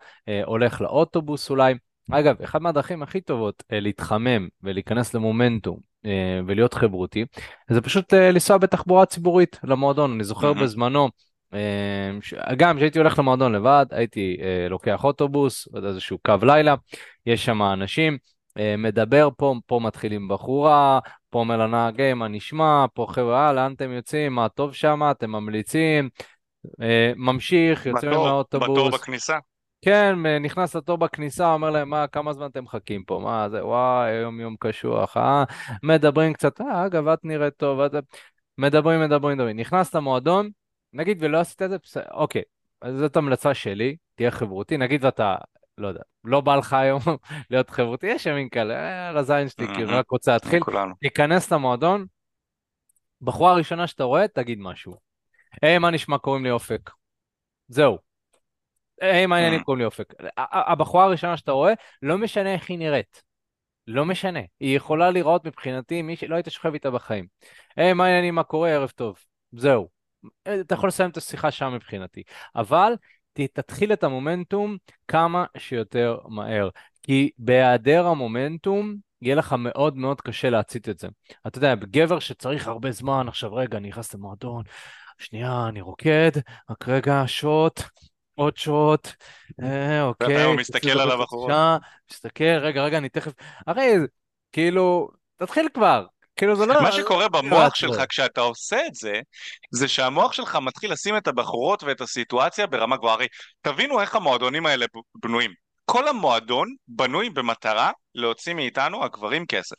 [0.45, 1.73] הולך לאוטובוס אולי.
[2.11, 5.77] אגב, אחת מהדרכים הכי טובות להתחמם ולהיכנס למומנטום
[6.47, 7.25] ולהיות חברותי,
[7.69, 10.11] זה פשוט לנסוע בתחבורה ציבורית למועדון.
[10.11, 10.63] אני זוכר mm-hmm.
[10.63, 11.09] בזמנו,
[12.57, 16.75] גם כשהייתי הולך למועדון לבד, הייתי אה, לוקח אוטובוס, איזשהו קו לילה,
[17.25, 18.17] יש שם אנשים, אה,
[18.77, 23.91] מדבר פה, פה מתחילים בחורה, פה אומר לנהג, היי, מה נשמע, פה חבר'ה, לאן אתם
[23.91, 26.09] יוצאים, מה טוב שם, אתם ממליצים,
[26.81, 28.69] אה, ממשיך, יוצא מהאוטובוס.
[28.69, 29.37] בתור בכניסה?
[29.81, 33.19] כן, נכנס לתור בכניסה, אומר להם, מה, כמה זמן אתם מחכים פה?
[33.23, 35.43] מה זה, וואי, היום יום קשוח, אה?
[35.83, 37.91] מדברים קצת, אה, אגב, את נראית טוב, את...
[38.57, 39.59] מדברים, מדברים, מדברים.
[39.59, 40.49] נכנס למועדון,
[40.93, 42.41] נגיד ולא עשית את זה, בסדר, אוקיי,
[42.81, 45.35] אז זאת המלצה שלי, תהיה חברותי, נגיד ואתה,
[45.77, 47.01] לא יודע, לא בא לך היום
[47.51, 50.59] להיות חברותי, יש ימים כאלה, אה, על הזין שלי, כאילו, רק רוצה להתחיל,
[50.99, 52.05] תיכנס למועדון,
[53.21, 54.95] בחורה הראשונה שאתה רואה, תגיד משהו.
[55.61, 56.89] היי, מה נשמע, קוראים לי אופק.
[57.67, 57.97] זהו.
[59.01, 60.13] היי, מה העניינים, קוראים לי אופק.
[60.37, 63.23] הבחורה הראשונה שאתה רואה, לא משנה איך היא נראית.
[63.87, 64.39] לא משנה.
[64.59, 67.27] היא יכולה לראות מבחינתי מי שלא היית שוכב איתה בחיים.
[67.77, 69.17] היי, מה העניינים, מה קורה, ערב טוב.
[69.51, 69.89] זהו.
[70.61, 72.23] אתה יכול לסיים את השיחה שם מבחינתי,
[72.55, 72.93] אבל
[73.53, 76.69] תתחיל את המומנטום כמה שיותר מהר,
[77.03, 81.07] כי בהיעדר המומנטום יהיה לך מאוד מאוד קשה להצית את זה.
[81.47, 84.63] אתה יודע, גבר שצריך הרבה זמן, עכשיו רגע, אני נכנס למועדון,
[85.17, 86.31] שנייה, אני רוקד,
[86.69, 87.81] רק רגע, שוט,
[88.35, 89.07] עוד שוט,
[89.63, 90.43] אה, אוקיי.
[90.43, 91.51] הוא מסתכל על הבחורות.
[92.11, 93.31] מסתכל, רגע, רגע, אני תכף...
[93.67, 93.93] הרי,
[94.51, 96.05] כאילו, תתחיל כבר,
[96.37, 96.81] כאילו זה לא...
[96.81, 99.13] מה שקורה במוח שלך כשאתה עושה את זה,
[99.71, 103.13] זה שהמוח שלך מתחיל לשים את הבחורות ואת הסיטואציה ברמה גבוהה.
[103.13, 103.27] הרי
[103.61, 105.51] תבינו איך המועדונים האלה בנויים.
[105.85, 109.75] כל המועדון בנוי במטרה להוציא מאיתנו הגברים כסף.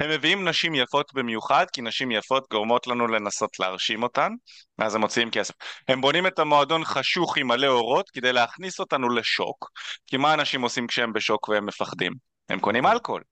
[0.00, 4.32] הם מביאים נשים יפות במיוחד, כי נשים יפות גורמות לנו לנסות להרשים אותן,
[4.78, 5.54] ואז הם מוציאים כסף.
[5.88, 9.70] הם בונים את המועדון חשוך עם מלא אורות כדי להכניס אותנו לשוק,
[10.06, 12.12] כי מה אנשים עושים כשהם בשוק והם מפחדים?
[12.48, 13.22] הם קונים אלכוהול.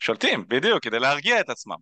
[0.00, 1.76] שולטים, בדיוק, כדי להרגיע את עצמם.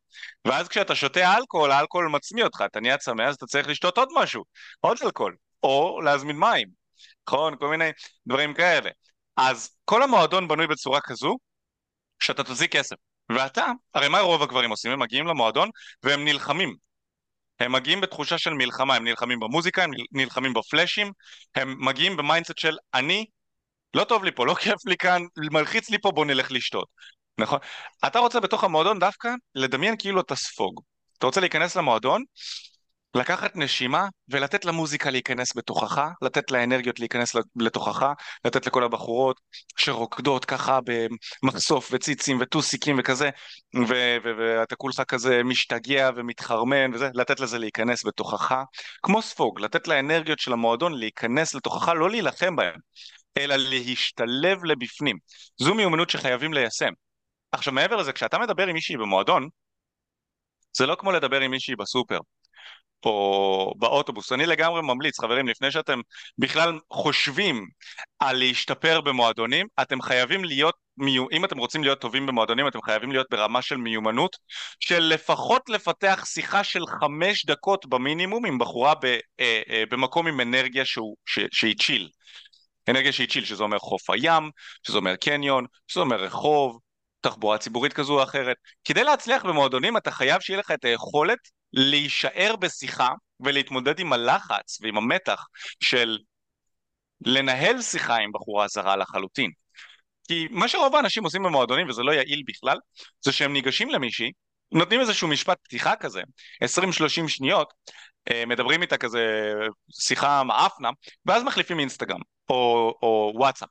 [0.44, 4.08] ואז כשאתה שותה אלכוהול, האלכוהול מצמיא אותך, אתה נהיה צמא, אז אתה צריך לשתות עוד
[4.14, 4.44] משהו,
[4.80, 6.68] עוד אלכוהול, או להזמין מים,
[7.28, 7.56] נכון?
[7.56, 7.90] כל מיני
[8.26, 8.90] דברים כאלה.
[9.36, 11.36] אז כל המועדון בנוי בצורה כזו,
[12.22, 12.96] שאתה תוציא כסף.
[13.32, 14.92] ואתה, הרי מה רוב הגברים עושים?
[14.92, 15.68] הם מגיעים למועדון
[16.02, 16.74] והם נלחמים.
[17.60, 21.12] הם מגיעים בתחושה של מלחמה, הם נלחמים במוזיקה, הם נלחמים בפלאשים,
[21.54, 23.26] הם מגיעים ב mindset של אני,
[23.94, 25.22] לא טוב לי פה, לא כיף לי כאן,
[25.52, 26.88] מלחיץ לי פה, בוא נלך לשתות.
[27.38, 27.58] נכון.
[28.06, 30.80] אתה רוצה בתוך המועדון דווקא לדמיין כאילו אתה ספוג.
[31.18, 32.24] אתה רוצה להיכנס למועדון,
[33.14, 38.06] לקחת נשימה ולתת למוזיקה להיכנס בתוכך, לתת לאנרגיות להיכנס לתוכך,
[38.44, 39.40] לתת לכל הבחורות
[39.76, 40.78] שרוקדות ככה
[41.42, 43.30] במחשוף וציצים וטוסיקים וכזה,
[44.24, 48.54] ואתה כולך כזה משתגע ומתחרמן וזה, לתת לזה להיכנס בתוכך,
[49.02, 52.78] כמו ספוג, לתת לאנרגיות של המועדון להיכנס לתוכך, לא להילחם בהם,
[53.38, 55.16] אלא להשתלב לבפנים.
[55.56, 57.03] זו מיומנות שחייבים ליישם.
[57.54, 59.48] עכשיו מעבר לזה, כשאתה מדבר עם מישהי במועדון,
[60.76, 62.18] זה לא כמו לדבר עם מישהי בסופר
[63.04, 64.32] או באוטובוס.
[64.32, 66.00] אני לגמרי ממליץ, חברים, לפני שאתם
[66.38, 67.66] בכלל חושבים
[68.18, 70.74] על להשתפר במועדונים, אתם חייבים להיות,
[71.32, 74.36] אם אתם רוצים להיות טובים במועדונים, אתם חייבים להיות ברמה של מיומנות,
[74.80, 80.40] של לפחות לפתח שיחה של חמש דקות במינימום עם בחורה ב, אה, אה, במקום עם
[80.40, 82.08] אנרגיה שהוא, ש, שהיא צ'יל.
[82.88, 84.50] אנרגיה שהיא צ'יל, שזה אומר חוף הים,
[84.86, 86.78] שזה אומר קניון, שזה אומר רחוב,
[87.24, 88.56] תחבורה ציבורית כזו או אחרת.
[88.84, 91.38] כדי להצליח במועדונים אתה חייב שיהיה לך את היכולת
[91.72, 93.08] להישאר בשיחה
[93.40, 95.44] ולהתמודד עם הלחץ ועם המתח
[95.80, 96.18] של
[97.26, 99.50] לנהל שיחה עם בחורה זרה לחלוטין.
[100.28, 102.76] כי מה שרוב האנשים עושים במועדונים, וזה לא יעיל בכלל,
[103.24, 104.30] זה שהם ניגשים למישהי,
[104.72, 106.22] נותנים איזשהו משפט פתיחה כזה,
[106.64, 107.72] 20-30 שניות,
[108.30, 109.52] אה, מדברים איתה כזה
[109.92, 110.90] שיחה מאפנה,
[111.26, 113.68] ואז מחליפים אינסטגרם או, או וואטסאפ.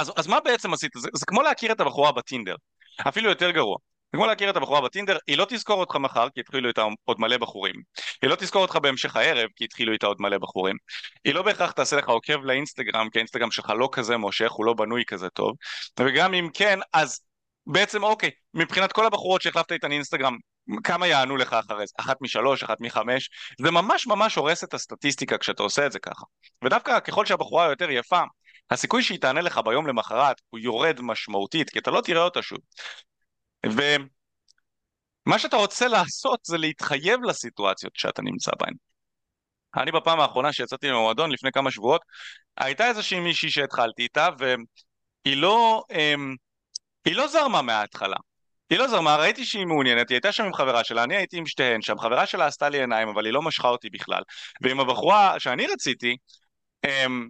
[0.00, 0.92] אז, אז מה בעצם עשית?
[0.96, 2.54] זה, זה כמו להכיר את הבחורה בטינדר,
[3.08, 3.76] אפילו יותר גרוע.
[4.12, 7.20] זה כמו להכיר את הבחורה בטינדר, היא לא תזכור אותך מחר כי התחילו איתה עוד
[7.20, 7.74] מלא בחורים.
[8.22, 10.76] היא לא תזכור אותך בהמשך הערב כי התחילו איתה עוד מלא בחורים.
[11.24, 14.74] היא לא בהכרח תעשה לך עוקב לאינסטגרם כי האינסטגרם שלך לא כזה מושך, הוא לא
[14.74, 15.56] בנוי כזה טוב.
[16.00, 17.20] וגם אם כן, אז
[17.66, 20.36] בעצם אוקיי, מבחינת כל הבחורות שהחלפת איתן אינסטגרם,
[20.84, 21.94] כמה יענו לך אחרי זה?
[21.98, 23.30] אחת משלוש, אחת מחמש?
[23.60, 26.24] זה ממש ממש הורס את הסטטיסטיקה כשאתה עושה את זה ככה.
[26.64, 28.20] ודווקא ככל שהבחורה יותר יפה,
[28.70, 32.58] הסיכוי שהיא תענה לך ביום למחרת הוא יורד משמעותית, כי אתה לא תראה אותה שוב.
[33.66, 38.74] ומה שאתה רוצה לעשות זה להתחייב לסיטואציות שאתה נמצא בהן.
[39.76, 42.00] אני בפעם האחרונה שיצאתי ממועדון לפני כמה שבועות,
[42.56, 46.34] הייתה איזושהי מישהי שהתחלתי איתה והיא לא, אמ,
[47.04, 48.16] היא לא זרמה מההתחלה.
[48.70, 51.46] היא לא זרמה, ראיתי שהיא מעוניינת, היא הייתה שם עם חברה שלה, אני הייתי עם
[51.46, 54.22] שתיהן שם, חברה שלה עשתה לי עיניים, אבל היא לא משכה אותי בכלל.
[54.62, 56.16] ועם הבחורה שאני רציתי,
[56.84, 57.28] אמ,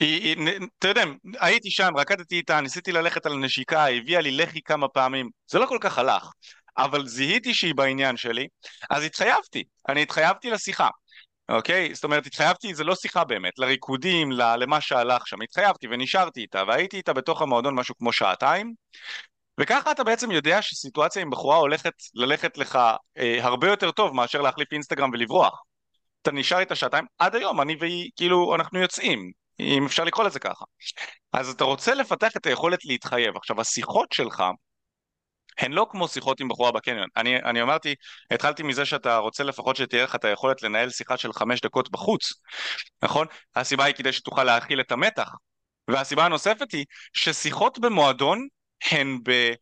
[0.00, 1.04] היא, היא, אתה יודע,
[1.40, 5.58] הייתי שם, רקדתי איתה, ניסיתי ללכת על הנשיקה, היא הביאה לי לחי כמה פעמים, זה
[5.58, 6.30] לא כל כך הלך,
[6.76, 8.46] אבל זיהיתי שהיא בעניין שלי,
[8.90, 10.88] אז התחייבתי, אני התחייבתי לשיחה,
[11.48, 11.94] אוקיי?
[11.94, 16.96] זאת אומרת, התחייבתי, זה לא שיחה באמת, לריקודים, למה שהלך שם, התחייבתי ונשארתי איתה, והייתי
[16.96, 18.74] איתה בתוך המועדון משהו כמו שעתיים,
[19.60, 22.78] וככה אתה בעצם יודע שסיטואציה עם בחורה הולכת ללכת לך
[23.18, 25.62] אה, הרבה יותר טוב מאשר להחליף אינסטגרם ולברוח.
[26.22, 30.38] אתה נשאר איתה שעתיים, עד היום אני והיא, כאילו, אנחנו יוצאים, אם אפשר לקרוא לזה
[30.38, 30.64] ככה.
[31.32, 33.36] אז אתה רוצה לפתח את היכולת להתחייב.
[33.36, 34.44] עכשיו, השיחות שלך
[35.58, 37.08] הן לא כמו שיחות עם בחורה בקניון.
[37.16, 37.94] אני, אני אמרתי,
[38.30, 42.32] התחלתי מזה שאתה רוצה לפחות שתהיה לך את היכולת לנהל שיחה של חמש דקות בחוץ,
[43.02, 43.26] נכון?
[43.56, 45.30] הסיבה היא כדי שתוכל להכיל את המתח.
[45.88, 48.46] והסיבה הנוספת היא ששיחות במועדון
[48.90, 49.52] הן, ב,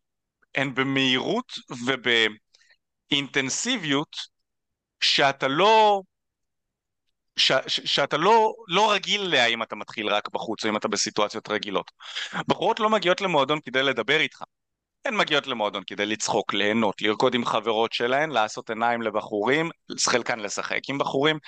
[0.55, 1.53] הן במהירות
[3.09, 4.15] ובאינטנסיביות
[5.01, 6.01] שאתה לא
[7.37, 10.87] ש, ש, שאתה לא, לא רגיל אליה אם אתה מתחיל רק בחוץ או אם אתה
[10.87, 11.91] בסיטואציות רגילות.
[12.47, 14.43] בחורות לא מגיעות למועדון כדי לדבר איתך.
[15.05, 19.69] הן מגיעות למועדון כדי לצחוק, ליהנות, לרקוד עם חברות שלהן, לעשות עיניים לבחורים,
[19.99, 21.39] חלקן לשחק עם בחורים.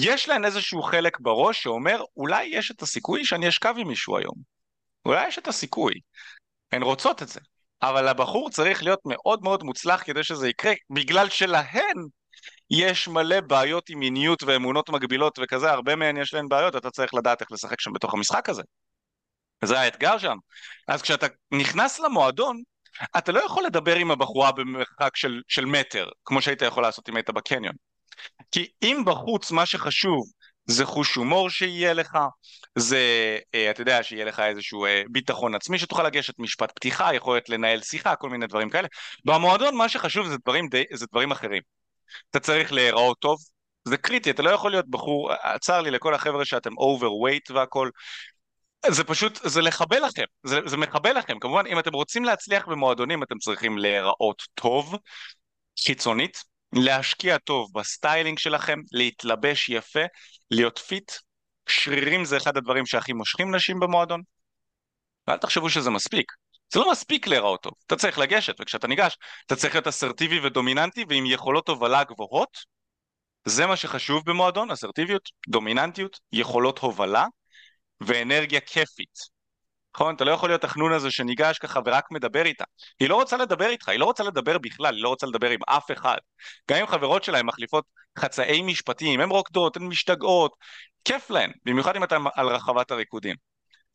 [0.00, 4.34] יש להן איזשהו חלק בראש שאומר, אולי יש את הסיכוי שאני אשכב עם מישהו היום.
[5.06, 5.94] אולי יש את הסיכוי.
[6.72, 7.40] הן רוצות את זה.
[7.82, 12.06] אבל הבחור צריך להיות מאוד מאוד מוצלח כדי שזה יקרה, בגלל שלהן
[12.70, 17.14] יש מלא בעיות עם מיניות ואמונות מגבילות וכזה, הרבה מהן יש להן בעיות, אתה צריך
[17.14, 18.62] לדעת איך לשחק שם בתוך המשחק הזה.
[19.62, 20.36] וזה האתגר שם.
[20.88, 22.62] אז כשאתה נכנס למועדון,
[23.18, 27.16] אתה לא יכול לדבר עם הבחורה במרחק של, של מטר, כמו שהיית יכול לעשות אם
[27.16, 27.74] היית בקניון.
[28.50, 30.24] כי אם בחוץ מה שחשוב
[30.66, 32.18] זה חוש הומור שיהיה לך,
[32.78, 32.98] זה,
[33.54, 37.82] אה, אתה יודע, שיהיה לך איזשהו אה, ביטחון עצמי, שתוכל לגשת משפט פתיחה, יכולת לנהל
[37.82, 38.88] שיחה, כל מיני דברים כאלה.
[39.24, 41.62] במועדון מה שחשוב זה דברים, די, זה דברים אחרים.
[42.30, 43.38] אתה צריך להיראות טוב,
[43.84, 47.90] זה קריטי, אתה לא יכול להיות בחור, צר לי לכל החבר'ה שאתם overweight והכל,
[48.86, 53.22] זה פשוט, זה לחבל לכם, זה, זה מחבל לכם, כמובן אם אתם רוצים להצליח במועדונים
[53.22, 54.94] אתם צריכים להיראות טוב,
[55.86, 60.04] חיצונית, להשקיע טוב ב styling שלכם, להתלבש יפה,
[60.50, 61.12] להיות fit,
[61.68, 64.22] שרירים זה אחד הדברים שהכי מושכים נשים במועדון,
[65.26, 66.32] ואל תחשבו שזה מספיק,
[66.72, 71.04] זה לא מספיק להיראות טוב, אתה צריך לגשת, וכשאתה ניגש, אתה צריך להיות אסרטיבי ודומיננטי
[71.08, 72.58] ועם יכולות הובלה גבוהות,
[73.44, 77.26] זה מה שחשוב במועדון, אסרטיביות, דומיננטיות, יכולות הובלה
[78.00, 79.38] ואנרגיה כיפית.
[79.94, 80.14] נכון?
[80.14, 82.64] אתה לא יכול להיות החנון הזה שניגש ככה ורק מדבר איתה.
[83.00, 85.60] היא לא רוצה לדבר איתך, היא לא רוצה לדבר בכלל, היא לא רוצה לדבר עם
[85.68, 86.16] אף אחד.
[86.70, 87.84] גם אם חברות שלהם מחליפות
[88.18, 90.52] חצאי משפטים, הן רוקדות, הן משתגעות,
[91.04, 93.36] כיף להן, במיוחד אם אתם על רחבת הריקודים.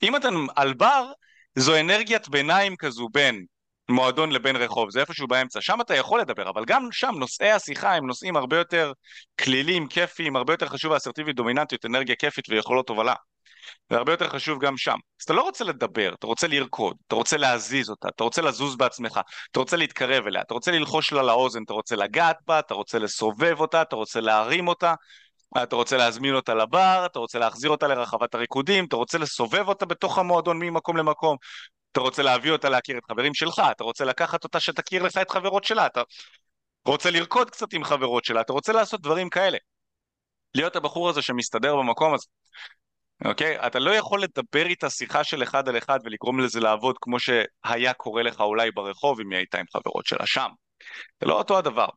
[0.04, 1.12] אם אתם על בר,
[1.56, 3.46] זו אנרגיית ביניים כזו בין
[3.90, 7.96] מועדון לבין רחוב, זה איפשהו באמצע, שם אתה יכול לדבר, אבל גם שם נושאי השיחה
[7.96, 8.92] הם נושאים הרבה יותר
[9.40, 13.14] כלילים, כיפיים, הרבה יותר חשוב האסרטיבית, דומיננטיות, אנרגיה כיפית ויכולות הובלה.
[13.90, 14.98] זה הרבה יותר חשוב גם שם.
[15.20, 18.76] אז אתה לא רוצה לדבר, אתה רוצה לרקוד, אתה רוצה להזיז אותה, אתה רוצה לזוז
[18.76, 22.74] בעצמך, אתה רוצה להתקרב אליה, אתה רוצה ללחוש לה לאוזן, אתה רוצה לגעת בה, אתה
[22.74, 24.94] רוצה לסובב אותה, אתה רוצה להרים אותה,
[25.64, 29.86] אתה רוצה להזמין אותה לבר, אתה רוצה להחזיר אותה לרחבת הריקודים, אתה רוצה לסובב אותה
[29.86, 31.38] בתוך המועדון ממקום למקום,
[31.92, 35.32] אתה רוצה להביא אותה להכיר את חברים שלך, אתה רוצה לקחת אותה שתכיר לך את
[35.32, 36.02] חברות שלה, אתה
[36.88, 39.58] רוצה לרקוד קצת עם חברות שלה, אתה רוצה לעשות דברים כאלה.
[40.56, 42.26] להיות הבחור הזה שמסתדר במקום הזה.
[43.26, 43.68] אוקיי?
[43.68, 47.94] אתה לא יכול לדבר איתה שיחה של אחד על אחד ולגרום לזה לעבוד כמו שהיה
[47.94, 50.50] קורה לך אולי ברחוב אם היא הייתה עם חברות שלה שם.
[51.22, 51.88] זה לא אותו הדבר.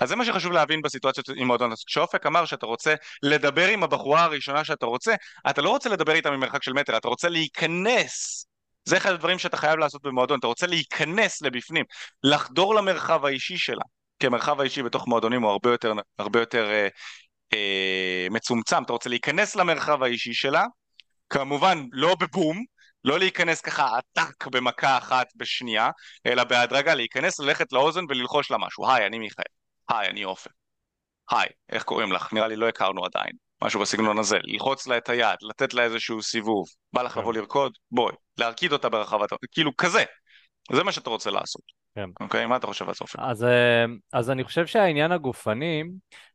[0.00, 1.72] אז זה מה שחשוב להבין בסיטואציות עם מועדון.
[1.72, 5.14] אז כשאופק אמר שאתה רוצה לדבר עם הבחורה הראשונה שאתה רוצה,
[5.50, 8.46] אתה לא רוצה לדבר איתה ממרחק של מטר, אתה רוצה להיכנס.
[8.84, 11.84] זה אחד הדברים שאתה חייב לעשות במועדון, אתה רוצה להיכנס לבפנים,
[12.22, 13.82] לחדור למרחב האישי שלה.
[14.18, 16.88] כי המרחב האישי בתוך מועדונים הוא הרבה יותר, הרבה יותר אה,
[17.52, 20.64] אה, מצומצם, אתה רוצה להיכנס למרחב האישי שלה,
[21.30, 22.64] כמובן לא בבום,
[23.04, 25.90] לא להיכנס ככה עתק במכה אחת בשנייה,
[26.26, 28.90] אלא בהדרגה להיכנס, ללכת לאוזן וללחוש לה משהו.
[28.90, 29.44] היי, אני מיכאל.
[29.88, 30.50] היי, אני עופר.
[31.30, 32.32] היי, איך קוראים לך?
[32.32, 33.32] נראה לי לא הכרנו עדיין.
[33.64, 34.38] משהו בסגנון הזה.
[34.42, 36.66] ללחוץ לה את היד, לתת לה איזשהו סיבוב.
[36.92, 37.38] בא לך לבוא כן.
[37.38, 37.72] לרקוד?
[37.90, 38.14] בואי.
[38.38, 39.28] להרקיד אותה ברחבת...
[39.52, 40.04] כאילו, כזה.
[40.72, 41.62] זה מה שאתה רוצה לעשות.
[41.94, 42.10] כן.
[42.20, 43.22] אוקיי, מה אתה חושב על אופן?
[43.22, 45.82] אז, אה, אז אני חושב שהעניין הגופני,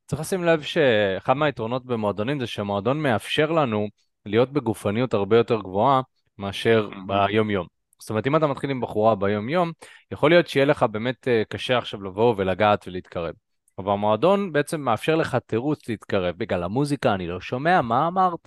[0.07, 3.87] צריך לשים לב שאחד מהיתרונות במועדונים זה שמועדון מאפשר לנו
[4.25, 6.01] להיות בגופניות הרבה יותר גבוהה
[6.37, 6.89] מאשר.
[7.07, 7.67] ביום-יום.
[7.99, 9.71] זאת אומרת, אם אתה מתחיל עם בחורה ביום-יום,
[10.11, 13.33] יכול להיות שיהיה לך באמת אה, קשה עכשיו לבוא ולגעת ולהתקרב.
[13.77, 16.35] אבל המועדון בעצם מאפשר לך תירוץ להתקרב.
[16.37, 18.39] בגלל המוזיקה אני לא שומע, מה אמרת?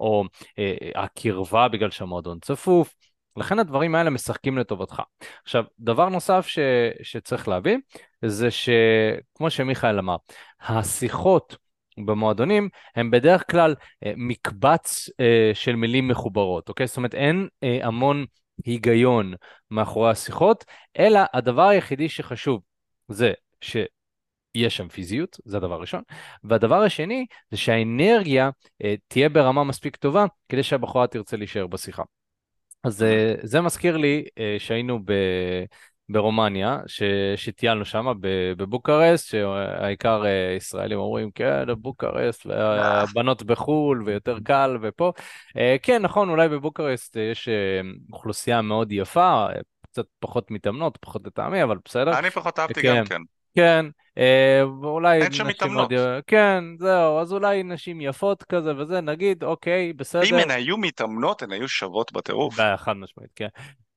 [0.00, 0.24] או
[0.58, 2.94] אה, הקרבה בגלל שהמועדון צפוף.
[3.36, 5.02] לכן הדברים האלה משחקים לטובתך.
[5.42, 6.58] עכשיו, דבר נוסף ש,
[7.02, 7.80] שצריך להבין,
[8.24, 10.16] זה שכמו שמיכאל אמר,
[10.60, 11.56] השיחות
[12.06, 13.74] במועדונים הם בדרך כלל
[14.06, 16.86] אה, מקבץ אה, של מילים מחוברות, אוקיי?
[16.86, 18.24] זאת אומרת, אין אה, המון
[18.64, 19.34] היגיון
[19.70, 20.64] מאחורי השיחות,
[20.98, 22.62] אלא הדבר היחידי שחשוב
[23.08, 23.76] זה ש...
[24.54, 26.02] יש שם פיזיות, זה הדבר הראשון.
[26.44, 28.50] והדבר השני, זה שהאנרגיה
[28.84, 32.02] אה, תהיה ברמה מספיק טובה, כדי שהבחורה תרצה להישאר בשיחה.
[32.84, 35.12] אז אה, זה מזכיר לי אה, שהיינו ב...
[36.10, 37.02] ברומניה, ש...
[37.36, 38.06] שטיילנו שם
[38.56, 45.12] בבוקרסט, שהעיקר אה, ישראלים אומרים, כן, בוקרסט, והבנות בחו"ל, ויותר קל, ופה.
[45.56, 47.48] אה, כן, נכון, אולי בבוקרסט יש
[48.12, 49.46] אוכלוסייה מאוד יפה,
[49.82, 52.18] קצת פחות מתאמנות, פחות לטעמי, אבל בסדר.
[52.18, 52.96] אני פחות אהבתי כן.
[52.98, 53.20] גם כן.
[53.54, 53.86] כן,
[54.18, 55.22] אה, ואולי...
[55.22, 55.90] אין שם מתאמנות.
[56.26, 60.22] כן, זהו, אז אולי נשים יפות כזה וזה, נגיד, אוקיי, בסדר.
[60.22, 62.54] אם הן היו מתאמנות, הן היו שוות בטירוף.
[62.76, 63.48] חד משמעית, כן.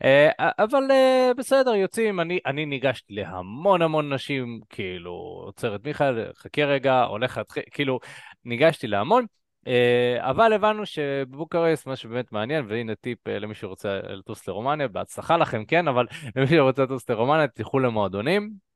[0.03, 5.11] אה, אבל אה, בסדר, יוצאים, אני, אני ניגשתי להמון המון נשים, כאילו,
[5.45, 7.99] עוצרת מיכאל, חכה רגע, הולך להתחיל, כאילו,
[8.45, 9.25] ניגשתי להמון.
[10.17, 15.87] אבל הבנו שבבוקרסט, מה שבאמת מעניין, והנה טיפ למי שרוצה לטוס לרומניה, בהצלחה לכם, כן,
[15.87, 18.73] אבל למי שרוצה לטוס לרומניה, תלכו למועדונים.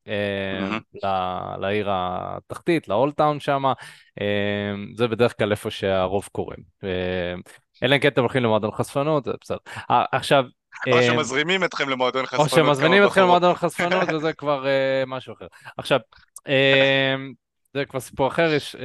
[1.60, 3.64] לעיר התחתית, לאולטאון שם,
[4.22, 6.60] אה, זה בדרך כלל איפה שהרוב קוראים.
[6.84, 7.34] אה,
[7.84, 9.58] אלא אם כן אתם הולכים למועדון חשפנות, זה בסדר.
[10.12, 10.44] עכשיו...
[10.92, 12.52] או שמזרימים אתכם למועדון חשפנות.
[12.52, 14.66] או שמזרימים אתכם למועדון חשפנות, וזה כבר
[15.08, 15.48] משהו אחר.
[15.78, 16.00] עכשיו,
[17.74, 18.76] זה כבר סיפור אחר, יש,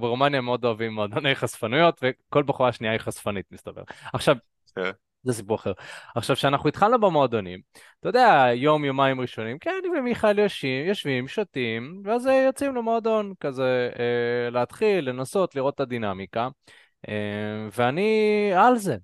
[0.00, 3.82] ברומניה מאוד אוהבים מועדוני חשפנויות, וכל בחורה שנייה היא חשפנית, מסתבר.
[4.12, 4.36] עכשיו,
[4.76, 4.90] כן.
[5.22, 5.72] זה סיפור אחר.
[6.14, 7.60] עכשיו, כשאנחנו התחלנו במועדונים,
[8.00, 13.90] אתה יודע, יום, יומיים ראשונים, כן, אני ומיכאל יושבים, יושבים, שותים, ואז יוצאים למועדון, כזה,
[13.98, 16.48] אה, להתחיל, לנסות, לראות את הדינמיקה,
[17.08, 17.14] אה,
[17.76, 18.96] ואני על זה.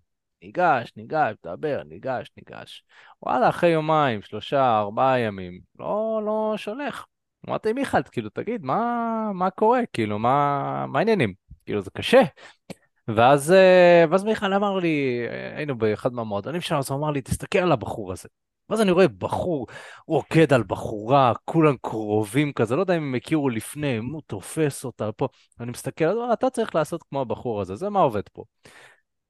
[0.45, 2.85] ניגש, ניגש, מדבר, ניגש, ניגש.
[3.23, 7.07] וואלה, אחרי יומיים, שלושה, ארבעה ימים, לא, לא שולח.
[7.49, 9.81] אמרתי, מיכאל, כאילו, תגיד, מה, מה קורה?
[9.93, 11.35] כאילו, מה, מה העניינים?
[11.65, 12.23] כאילו, זה קשה.
[13.09, 15.27] ואז, אה, ואז מיכאל אמר לי,
[15.57, 18.29] היינו באחד מהמועדונים שלנו, אז הוא אמר לי, תסתכל על הבחור הזה.
[18.69, 19.67] ואז אני רואה בחור
[20.07, 24.85] רוקד על בחורה, כולם קרובים כזה, לא יודע אם הם הכירו לפני, אם הוא תופס
[24.85, 25.29] אותה פה.
[25.61, 28.45] אני מסתכל, אתה צריך לעשות כמו הבחור הזה, זה מה עובד פה.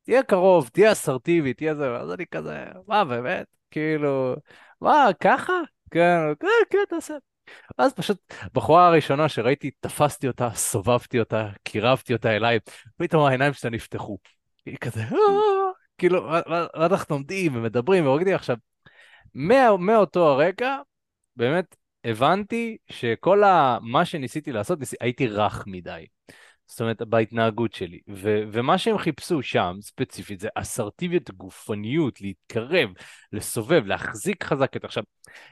[0.05, 3.47] תהיה קרוב, תהיה אסרטיבי, תהיה זה, אז אני כזה, מה באמת?
[3.71, 4.37] כאילו,
[4.81, 5.53] מה, ככה?
[5.91, 7.15] כן, כן, כן, תעשה.
[7.79, 12.59] ואז פשוט בחורה הראשונה שראיתי, תפסתי אותה, סובבתי אותה, קירבתי אותה אליי,
[12.97, 14.19] פתאום העיניים שלה נפתחו.
[14.67, 16.31] היא כזה, אה", כאילו,
[16.75, 18.35] ואנחנו עומדים ומדברים ורוקדים.
[18.35, 18.57] עכשיו,
[19.79, 20.77] מאותו הרגע,
[21.37, 23.43] באמת הבנתי שכל
[23.81, 26.07] מה שניסיתי לעשות, הייתי רך מדי.
[26.67, 28.01] זאת אומרת, בהתנהגות שלי.
[28.09, 32.91] ו- ומה שהם חיפשו שם, ספציפית, זה אסרטיביות, גופניות, להתקרב,
[33.33, 34.85] לסובב, להחזיק חזק את...
[34.85, 35.03] עכשיו,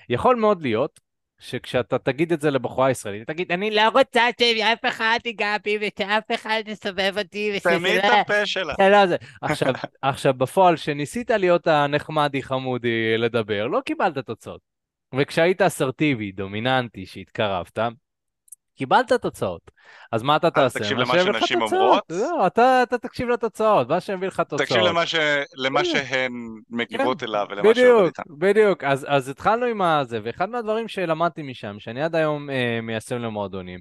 [0.08, 1.00] יכול מאוד להיות
[1.38, 6.24] שכשאתה תגיד את זה לבחורה ישראלית, תגיד, אני לא רוצה שאף אחד ייגע בי ושאף
[6.34, 7.60] אחד יסובב אותי.
[7.62, 8.74] תמי את הפה שלה.
[8.78, 9.16] לא, זה.
[9.42, 9.72] עכשיו,
[10.02, 14.60] עכשיו, בפועל, שניסית להיות הנחמדי חמודי לדבר, לא קיבלת תוצאות.
[15.18, 17.78] וכשהיית אסרטיבי, דומיננטי, שהתקרבת,
[18.76, 19.70] קיבלת תוצאות.
[20.12, 20.78] אז מה אתה תעשה?
[20.78, 22.02] תקשיב למה שנשים אומרות?
[22.10, 24.60] לא, אתה, אתה תקשיב לתוצאות, מה שיביא לך תוצאות.
[24.60, 25.14] תקשיב למה, ש...
[25.56, 26.32] למה שהן
[26.70, 27.26] מגיבות כן.
[27.26, 28.22] אליו ולמה שעובד איתן.
[28.38, 33.18] בדיוק, אז, אז התחלנו עם הזה, ואחד מהדברים שלמדתי משם, שאני עד היום אה, מיישם
[33.18, 33.80] למועדונים,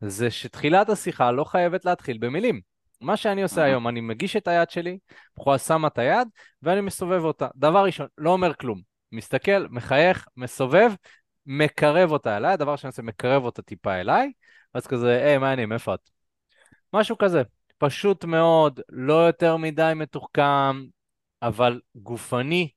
[0.00, 2.60] זה שתחילת השיחה לא חייבת להתחיל במילים.
[3.00, 4.98] מה שאני עושה היום, אני מגיש את היד שלי,
[5.36, 6.28] בחורה שמה את היד,
[6.62, 7.48] ואני מסובב אותה.
[7.56, 8.80] דבר ראשון, לא אומר כלום.
[9.12, 10.92] מסתכל, מחייך, מסובב,
[11.52, 14.32] מקרב אותה אליי, הדבר שאני עושה, מקרב אותה טיפה אליי,
[14.74, 16.10] ואז כזה, היי, מה העניינים, איפה את?
[16.92, 17.42] משהו כזה.
[17.78, 20.82] פשוט מאוד, לא יותר מדי מתוחכם,
[21.42, 22.70] אבל גופני,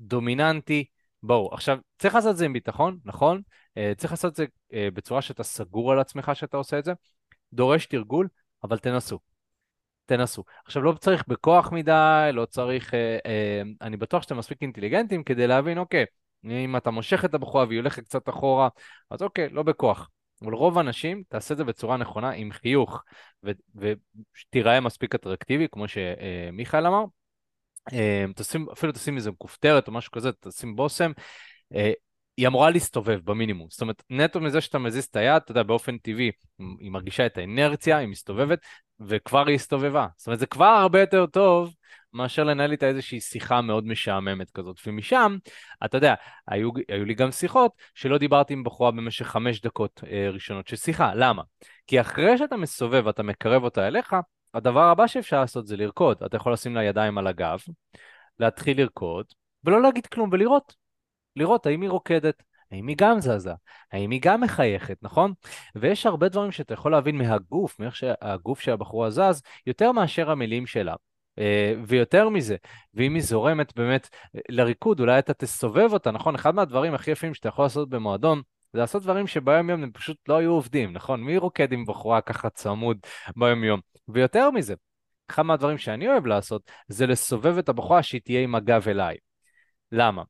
[0.00, 0.84] דומיננטי,
[1.22, 3.42] בואו, עכשיו, צריך לעשות את זה עם ביטחון, נכון?
[3.76, 6.92] אה, צריך לעשות את זה אה, בצורה שאתה סגור על עצמך שאתה עושה את זה.
[7.52, 8.28] דורש תרגול,
[8.64, 9.18] אבל תנסו.
[10.06, 10.44] תנסו.
[10.64, 12.94] עכשיו, לא צריך בכוח מדי, לא צריך...
[12.94, 16.04] אה, אני בטוח שאתם מספיק אינטליגנטים כדי להבין, אוקיי,
[16.44, 18.68] אם אתה מושך את הבחורה והיא הולכת קצת אחורה,
[19.10, 20.10] אז אוקיי, לא בכוח.
[20.42, 23.02] אבל רוב האנשים, תעשה את זה בצורה נכונה, עם חיוך,
[23.74, 27.04] ותיראה מספיק אטרקטיבי, כמו שמיכאל אמר.
[27.92, 31.12] אה, תשים, אפילו תשים איזה כופתרת או משהו כזה, תשים בושם.
[31.74, 31.92] אה,
[32.36, 33.66] היא אמורה להסתובב במינימום.
[33.70, 37.38] זאת אומרת, נטו מזה שאתה מזיז את היד, אתה יודע, באופן טבעי, היא מרגישה את
[37.38, 38.58] האנרציה, היא מסתובבת,
[39.00, 40.06] וכבר היא הסתובבה.
[40.16, 41.74] זאת אומרת, זה כבר הרבה יותר טוב
[42.12, 44.76] מאשר לנהל איתה איזושהי שיחה מאוד משעממת כזאת.
[44.86, 45.36] ומשם,
[45.84, 46.14] אתה יודע,
[46.48, 50.76] היו, היו לי גם שיחות שלא דיברתי עם בחורה במשך חמש דקות אה, ראשונות של
[50.76, 51.14] שיחה.
[51.14, 51.42] למה?
[51.86, 54.16] כי אחרי שאתה מסובב ואתה מקרב אותה אליך,
[54.54, 56.22] הדבר הבא שאפשר לעשות זה לרקוד.
[56.22, 57.58] אתה יכול לשים לה ידיים על הגב,
[58.38, 59.26] להתחיל לרקוד,
[59.64, 60.74] ולא להגיד כלום ולראות.
[61.36, 63.52] לראות האם היא רוקדת, האם היא גם זזה,
[63.92, 65.32] האם היא גם מחייכת, נכון?
[65.74, 70.66] ויש הרבה דברים שאתה יכול להבין מהגוף, מאיך שהגוף של הבחורה זז, יותר מאשר המילים
[70.66, 70.94] שלה.
[71.40, 72.56] אה, ויותר מזה,
[72.94, 76.34] ואם היא זורמת באמת אה, לריקוד, אולי אתה תסובב אותה, נכון?
[76.34, 80.16] אחד מהדברים הכי יפים שאתה יכול לעשות במועדון, זה לעשות דברים שביום יום הם פשוט
[80.28, 81.20] לא היו עובדים, נכון?
[81.20, 82.98] מי רוקד עם בחורה ככה צמוד
[83.36, 83.80] ביום יום?
[84.08, 84.74] ויותר מזה,
[85.30, 89.16] אחד מהדברים שאני אוהב לעשות, זה לסובב את הבחורה שהיא תהיה עם הגב אליי.
[89.92, 90.22] למה?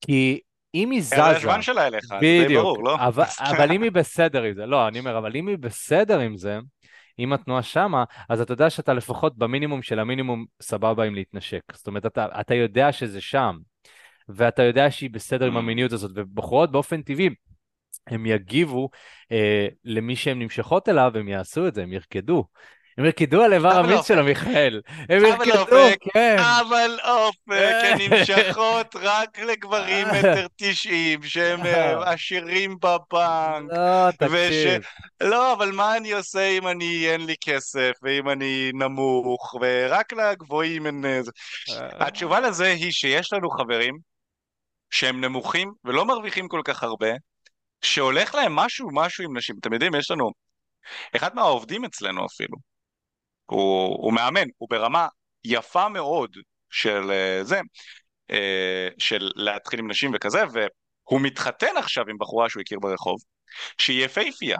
[0.00, 0.40] כי
[0.74, 1.26] אם היא זזה...
[1.26, 2.94] הישבן שלה אליך, זה ברור, לא?
[2.94, 6.36] אבל, אבל אם היא בסדר עם זה, לא, אני אומר, אבל אם היא בסדר עם
[6.36, 6.58] זה,
[7.18, 11.62] אם התנועה שמה, אז אתה יודע שאתה לפחות במינימום של המינימום סבבה עם להתנשק.
[11.72, 13.56] זאת אומרת, אתה, אתה יודע שזה שם,
[14.28, 15.58] ואתה יודע שהיא בסדר עם mm.
[15.58, 17.28] המיניות הזאת, ובחורות באופן טבעי,
[18.06, 18.90] הם יגיבו
[19.32, 22.44] אה, למי שהן נמשכות אליו, הם יעשו את זה, הם ירקדו.
[22.98, 24.80] הם ירקדו על איבר המיץ שלו, מיכאל.
[25.08, 25.76] הם ירקדו,
[26.12, 26.36] כן.
[26.38, 33.72] אבל אופק, הן נמשכות רק לגברים מטר תשעים, שהם אה, עשירים בבנק.
[33.72, 34.82] לא, תקשיב.
[35.20, 40.86] לא, אבל מה אני עושה אם אני, אין לי כסף, ואם אני נמוך, ורק לגבוהים
[40.86, 41.04] אין...
[41.04, 41.20] אה,
[42.06, 43.94] התשובה לזה היא שיש לנו חברים
[44.90, 47.10] שהם נמוכים ולא מרוויחים כל כך הרבה,
[47.82, 49.56] שהולך להם משהו, משהו עם נשים.
[49.60, 50.30] אתם יודעים, יש לנו...
[51.16, 52.75] אחד מהעובדים אצלנו אפילו,
[53.46, 55.08] הוא, הוא מאמן, הוא ברמה
[55.44, 56.36] יפה מאוד
[56.70, 57.60] של אה, זה,
[58.30, 63.18] אה, של להתחיל עם נשים וכזה, והוא מתחתן עכשיו עם בחורה שהוא הכיר ברחוב,
[63.78, 64.58] שהיא יפהפייה,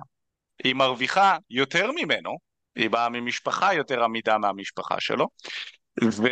[0.65, 2.37] היא מרוויחה יותר ממנו,
[2.77, 5.27] היא באה ממשפחה יותר עמידה מהמשפחה שלו,
[6.05, 6.29] ו...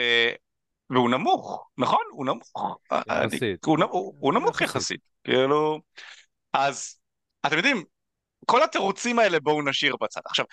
[0.91, 2.03] והוא נמוך, נכון?
[2.11, 2.79] הוא נמוך.
[2.93, 3.43] יחסית.
[3.43, 4.81] אני, הוא, הוא, הוא נמוך יחסית.
[4.81, 5.01] יחסית.
[5.25, 5.81] כאילו...
[6.53, 6.99] אז
[7.47, 7.85] אתם יודעים,
[8.47, 10.21] כל התירוצים האלה בואו נשאיר בצד.
[10.25, 10.45] עכשיו,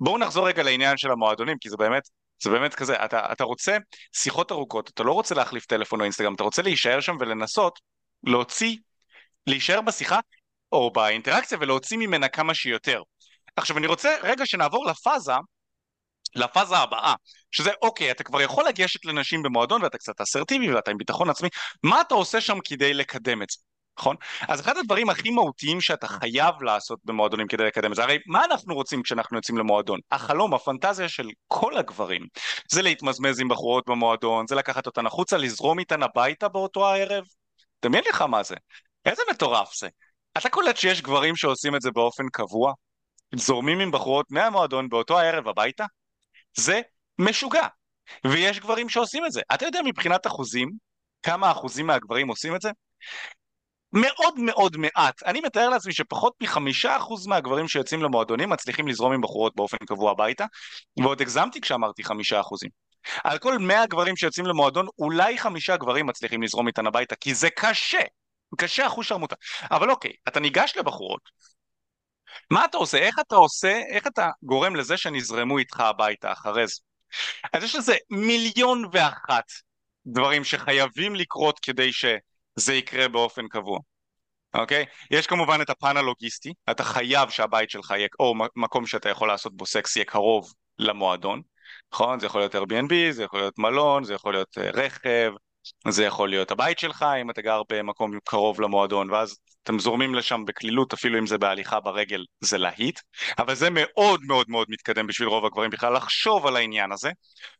[0.00, 2.02] בואו נחזור רגע לעניין של המועדונים, כי זה באמת,
[2.42, 3.76] זה באמת כזה, אתה, אתה רוצה
[4.12, 7.78] שיחות ארוכות, אתה לא רוצה להחליף טלפון או אינסטגרם, אתה רוצה להישאר שם ולנסות
[8.24, 8.76] להוציא,
[9.46, 10.20] להישאר בשיחה
[10.72, 13.02] או באינטראקציה ולהוציא ממנה כמה שיותר.
[13.56, 15.32] עכשיו אני רוצה רגע שנעבור לפאזה,
[16.34, 17.14] לפאזה הבאה,
[17.50, 21.48] שזה אוקיי, אתה כבר יכול לגשת לנשים במועדון ואתה קצת אסרטיבי ואתה עם ביטחון עצמי,
[21.82, 23.67] מה אתה עושה שם כדי לקדם את זה?
[23.98, 24.16] נכון?
[24.48, 28.44] אז אחד הדברים הכי מהותיים שאתה חייב לעשות במועדונים כדי לקדם את זה, הרי מה
[28.44, 30.00] אנחנו רוצים כשאנחנו יוצאים למועדון?
[30.10, 32.26] החלום, הפנטזיה של כל הגברים,
[32.70, 37.24] זה להתמזמז עם בחורות במועדון, זה לקחת אותן החוצה, לזרום איתן הביתה באותו הערב?
[37.84, 38.54] דמיין לך מה זה,
[39.04, 39.88] איזה מטורף זה.
[40.38, 42.72] אתה קולט שיש גברים שעושים את זה באופן קבוע?
[43.34, 45.84] זורמים עם בחורות מהמועדון באותו הערב הביתה?
[46.56, 46.80] זה
[47.18, 47.66] משוגע.
[48.24, 49.40] ויש גברים שעושים את זה.
[49.54, 50.70] אתה יודע מבחינת אחוזים,
[51.22, 52.70] כמה אחוזים מהגברים עושים את זה?
[53.92, 55.22] מאוד מאוד מעט.
[55.22, 60.10] אני מתאר לעצמי שפחות מחמישה אחוז מהגברים שיוצאים למועדונים מצליחים לזרום עם בחורות באופן קבוע
[60.10, 60.44] הביתה,
[61.02, 62.70] ועוד הגזמתי כשאמרתי חמישה אחוזים.
[63.24, 67.50] על כל מאה גברים שיוצאים למועדון, אולי חמישה גברים מצליחים לזרום איתן הביתה, כי זה
[67.50, 68.00] קשה.
[68.58, 69.36] קשה אחוז שרמוטה.
[69.70, 71.22] אבל אוקיי, אתה ניגש לבחורות.
[72.50, 72.98] מה אתה עושה?
[72.98, 76.74] איך אתה עושה, איך אתה גורם לזה שנזרמו איתך הביתה אחרי זה?
[77.52, 79.44] אז יש לזה מיליון ואחת
[80.06, 82.04] דברים שחייבים לקרות כדי ש...
[82.58, 83.78] זה יקרה באופן קבוע.
[84.54, 84.84] אוקיי?
[85.10, 89.56] יש כמובן את הפן הלוגיסטי, אתה חייב שהבית שלך יהיה, או מקום שאתה יכול לעשות
[89.56, 91.42] בו סקס יהיה קרוב למועדון,
[91.92, 92.20] נכון?
[92.20, 95.32] זה יכול להיות Airbnb, זה יכול להיות מלון, זה יכול להיות uh, רכב,
[95.88, 100.44] זה יכול להיות הבית שלך, אם אתה גר במקום קרוב למועדון, ואז אתם זורמים לשם
[100.44, 103.00] בקלילות, אפילו אם זה בהליכה ברגל, זה להיט,
[103.38, 107.10] אבל זה מאוד מאוד מאוד מתקדם בשביל רוב הגברים בכלל לחשוב על העניין הזה.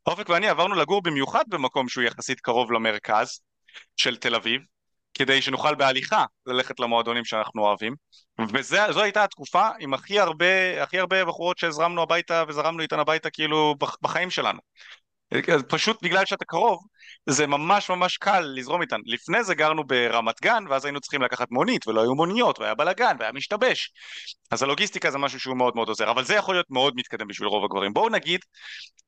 [0.07, 3.41] אופק ואני עברנו לגור במיוחד במקום שהוא יחסית קרוב למרכז
[3.97, 4.61] של תל אביב,
[5.19, 7.95] כדי שנוכל בהליכה ללכת למועדונים שאנחנו אוהבים
[8.55, 13.75] וזו הייתה התקופה עם הכי הרבה, הכי הרבה בחורות שהזרמנו הביתה וזרמנו איתן הביתה כאילו
[14.03, 14.59] בחיים שלנו
[15.69, 16.87] פשוט בגלל שאתה קרוב,
[17.27, 19.01] זה ממש ממש קל לזרום איתן.
[19.07, 23.17] לפני זה גרנו ברמת גן, ואז היינו צריכים לקחת מונית, ולא היו מוניות, והיה בלאגן,
[23.19, 23.93] והיה משתבש.
[24.51, 27.49] אז הלוגיסטיקה זה משהו שהוא מאוד מאוד עוזר, אבל זה יכול להיות מאוד מתקדם בשביל
[27.49, 27.93] רוב הגברים.
[27.93, 28.41] בואו נגיד,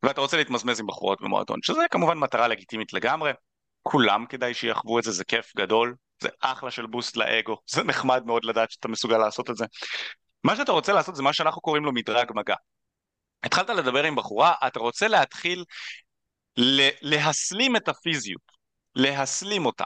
[0.02, 3.30] ואתה רוצה להתמזמז עם בחורות במועדון, שזה כמובן מטרה לגיטימית לגמרי,
[3.82, 8.22] כולם כדאי שיחוו את זה, זה כיף גדול, זה אחלה של בוסט לאגו, זה נחמד
[8.26, 9.64] מאוד לדעת שאתה מסוגל לעשות את זה.
[10.44, 12.54] מה שאתה רוצה לעשות זה מה שאנחנו קוראים לו מדרג מגע.
[13.42, 15.64] התחלת לדבר עם בחורה, אתה רוצה להתחיל
[17.02, 18.42] להסלים את הפיזיות,
[18.94, 19.84] להסלים אותה.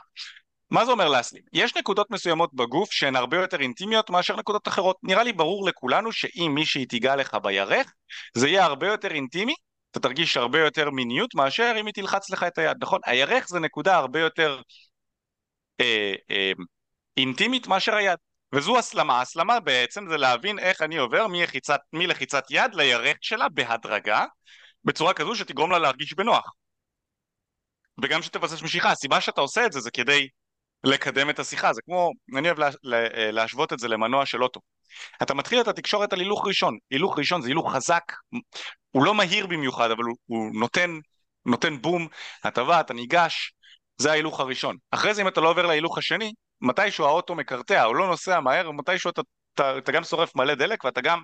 [0.70, 1.42] מה זה אומר להסלים?
[1.52, 4.96] יש נקודות מסוימות בגוף שהן הרבה יותר אינטימיות מאשר נקודות אחרות.
[5.02, 7.92] נראה לי ברור לכולנו שאם מישהי תיגע לך בירך,
[8.34, 9.54] זה יהיה הרבה יותר אינטימי,
[9.94, 13.00] אתה תרגיש הרבה יותר מיניות מאשר אם היא תלחץ לך את היד, נכון?
[13.06, 14.60] הירך זה נקודה הרבה יותר
[15.80, 16.52] אה, אה,
[17.16, 18.18] אינטימית מאשר היד.
[18.54, 24.24] וזו הסלמה, הסלמה בעצם זה להבין איך אני עובר מלחיצת, מלחיצת יד לירך שלה בהדרגה,
[24.84, 26.52] בצורה כזו שתגרום לה להרגיש בנוח.
[28.02, 30.28] וגם שתבסס משיכה, הסיבה שאתה עושה את זה זה כדי
[30.84, 34.60] לקדם את השיחה, זה כמו, אני אוהב לה, לה, להשוות את זה למנוע של אוטו.
[35.22, 38.12] אתה מתחיל את התקשורת על הילוך ראשון, הילוך ראשון זה הילוך חזק,
[38.90, 40.90] הוא לא מהיר במיוחד, אבל הוא, הוא נותן,
[41.46, 42.08] נותן בום,
[42.46, 43.52] אתה בא, אתה ניגש,
[43.96, 44.76] זה ההילוך הראשון.
[44.90, 48.70] אחרי זה אם אתה לא עובר להילוך השני, מתישהו האוטו מקרטע, הוא לא נוסע מהר,
[48.70, 49.22] מתישהו אתה,
[49.54, 51.22] אתה, אתה גם שורף מלא דלק ואתה גם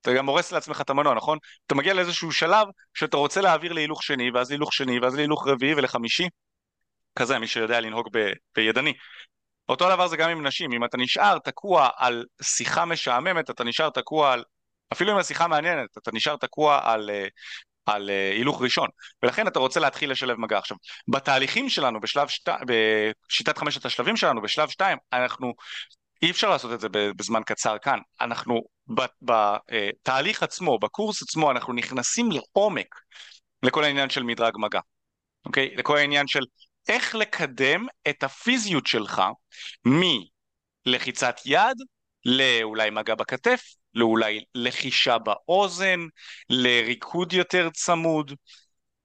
[0.00, 1.38] אתה גם הורס לעצמך את המנוע, נכון?
[1.66, 5.74] אתה מגיע לאיזשהו שלב שאתה רוצה להעביר להילוך שני, ואז להילוך שני, ואז להילוך רביעי
[5.74, 6.28] ולחמישי.
[7.16, 8.92] כזה, מי שיודע לנהוג ב, בידני.
[9.68, 13.90] אותו דבר זה גם עם נשים, אם אתה נשאר תקוע על שיחה משעממת, אתה נשאר
[13.90, 14.44] תקוע על...
[14.92, 17.26] אפילו אם השיחה מעניינת, אתה נשאר תקוע על, אה,
[17.86, 18.88] על אה, הילוך ראשון,
[19.22, 20.58] ולכן אתה רוצה להתחיל לשלב מגע.
[20.58, 20.76] עכשיו,
[21.08, 22.48] בתהליכים שלנו, בשלב שת...
[23.28, 25.54] בשיטת חמשת השלבים שלנו, בשלב שתיים, אנחנו,
[26.22, 28.60] אי אפשר לעשות את זה בזמן קצר כאן, אנחנו
[29.22, 32.94] בתהליך עצמו, בקורס עצמו, אנחנו נכנסים לעומק
[33.62, 34.80] לכל העניין של מדרג מגע,
[35.46, 35.74] אוקיי?
[35.76, 36.40] לכל העניין של
[36.90, 39.22] איך לקדם את הפיזיות שלך
[40.86, 41.76] מלחיצת יד
[42.24, 43.62] לאולי מגע בכתף,
[43.94, 46.00] לאולי לחישה באוזן,
[46.50, 48.32] לריקוד יותר צמוד,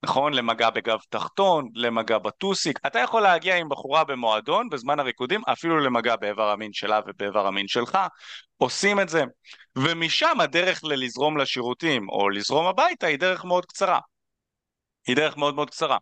[0.03, 0.33] נכון?
[0.33, 2.79] למגע בגב תחתון, למגע בטוסיק.
[2.87, 7.67] אתה יכול להגיע עם בחורה במועדון בזמן הריקודים, אפילו למגע באיבר המין שלה ובאיבר המין
[7.67, 7.97] שלך.
[8.57, 9.23] עושים את זה.
[9.75, 13.99] ומשם הדרך ללזרום לשירותים או לזרום הביתה היא דרך מאוד קצרה.
[15.07, 15.97] היא דרך מאוד מאוד קצרה.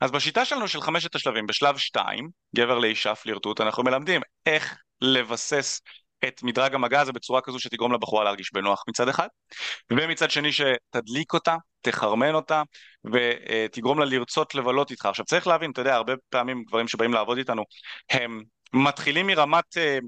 [0.00, 5.80] אז בשיטה שלנו של חמשת השלבים, בשלב שתיים, גבר לאישה פלירטוט, אנחנו מלמדים איך לבסס
[6.28, 9.28] את מדרג המגע הזה בצורה כזו שתגרום לבחורה להרגיש בנוח מצד אחד,
[9.90, 12.62] ומצד שני שתדליק אותה, תחרמן אותה,
[13.12, 15.06] ותגרום לה לרצות לבלות איתך.
[15.06, 17.64] עכשיו צריך להבין, אתה יודע, הרבה פעמים גברים שבאים לעבוד איתנו,
[18.10, 18.42] הם
[18.72, 19.98] מתחילים מרמת, אה,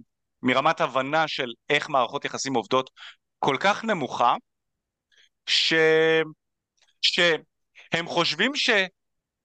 [0.42, 2.90] מרמת הבנה של איך מערכות יחסים עובדות
[3.38, 4.34] כל כך נמוכה,
[5.46, 5.74] ש...
[7.92, 8.52] שהם חושבים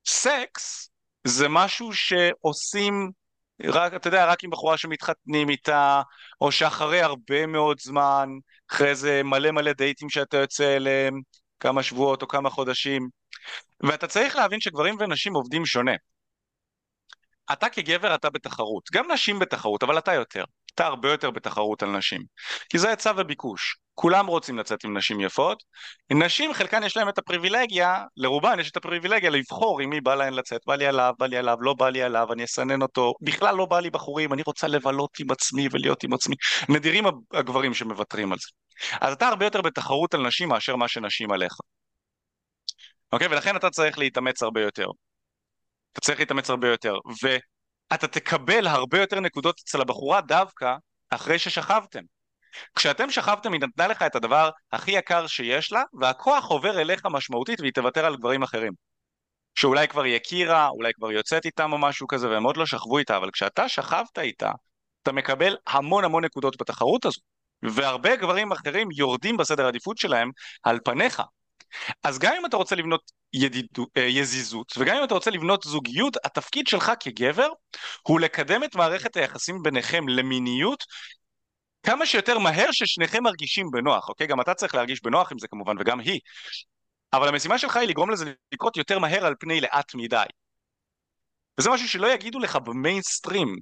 [0.05, 0.89] שסקס
[1.23, 3.11] זה משהו שעושים
[3.63, 6.01] רק, אתה יודע, רק עם בחורה שמתחתנים איתה,
[6.41, 8.29] או שאחרי הרבה מאוד זמן,
[8.71, 11.21] אחרי איזה מלא מלא דייטים שאתה יוצא אליהם,
[11.59, 13.09] כמה שבועות או כמה חודשים,
[13.83, 15.95] ואתה צריך להבין שגברים ונשים עובדים שונה.
[17.53, 20.43] אתה כגבר אתה בתחרות, גם נשים בתחרות, אבל אתה יותר.
[20.75, 22.21] אתה הרבה יותר בתחרות על נשים.
[22.69, 23.77] כי זה היצע וביקוש.
[23.99, 25.63] כולם רוצים לצאת עם נשים יפות.
[26.11, 30.33] נשים, חלקן יש להן את הפריבילגיה, לרובן יש את הפריבילגיה לבחור עם מי בא להן
[30.33, 30.61] לצאת.
[30.67, 33.13] בא לי עליו, בא לי עליו, לא בא לי עליו, אני אסנן אותו.
[33.21, 36.35] בכלל לא בא לי בחורים, אני רוצה לבלות עם עצמי ולהיות עם עצמי.
[36.69, 38.47] נדירים הגברים שמוותרים על זה.
[39.01, 41.53] אז אתה הרבה יותר בתחרות על נשים מאשר מה שנשים עליך.
[43.11, 43.27] אוקיי?
[43.27, 44.87] ולכן אתה צריך להתאמץ הרבה יותר.
[45.91, 46.93] אתה צריך להתאמץ הרבה יותר.
[47.23, 50.75] ואתה תקבל הרבה יותר נקודות אצל הבחורה דווקא
[51.09, 52.16] אחרי ששכבתם.
[52.75, 57.59] כשאתם שכבתם היא נתנה לך את הדבר הכי יקר שיש לה, והכוח עובר אליך משמעותית
[57.59, 58.73] והיא תוותר על גברים אחרים.
[59.55, 62.97] שאולי כבר היא הכירה, אולי כבר יוצאת איתם או משהו כזה, והם עוד לא שכבו
[62.97, 64.51] איתה, אבל כשאתה שכבת איתה,
[65.03, 67.21] אתה מקבל המון המון נקודות בתחרות הזו.
[67.63, 70.31] והרבה גברים אחרים יורדים בסדר העדיפות שלהם
[70.63, 71.21] על פניך.
[72.03, 73.01] אז גם אם אתה רוצה לבנות
[73.33, 77.47] ידידו, אה, יזיזות, וגם אם אתה רוצה לבנות זוגיות, התפקיד שלך כגבר
[78.01, 80.83] הוא לקדם את מערכת היחסים ביניכם למיניות
[81.87, 84.27] כמה שיותר מהר ששניכם מרגישים בנוח, אוקיי?
[84.27, 86.19] גם אתה צריך להרגיש בנוח עם זה כמובן, וגם היא.
[87.13, 90.25] אבל המשימה שלך היא לגרום לזה לקרות יותר מהר על פני לאט מדי.
[91.59, 93.55] וזה משהו שלא יגידו לך במיינסטרים,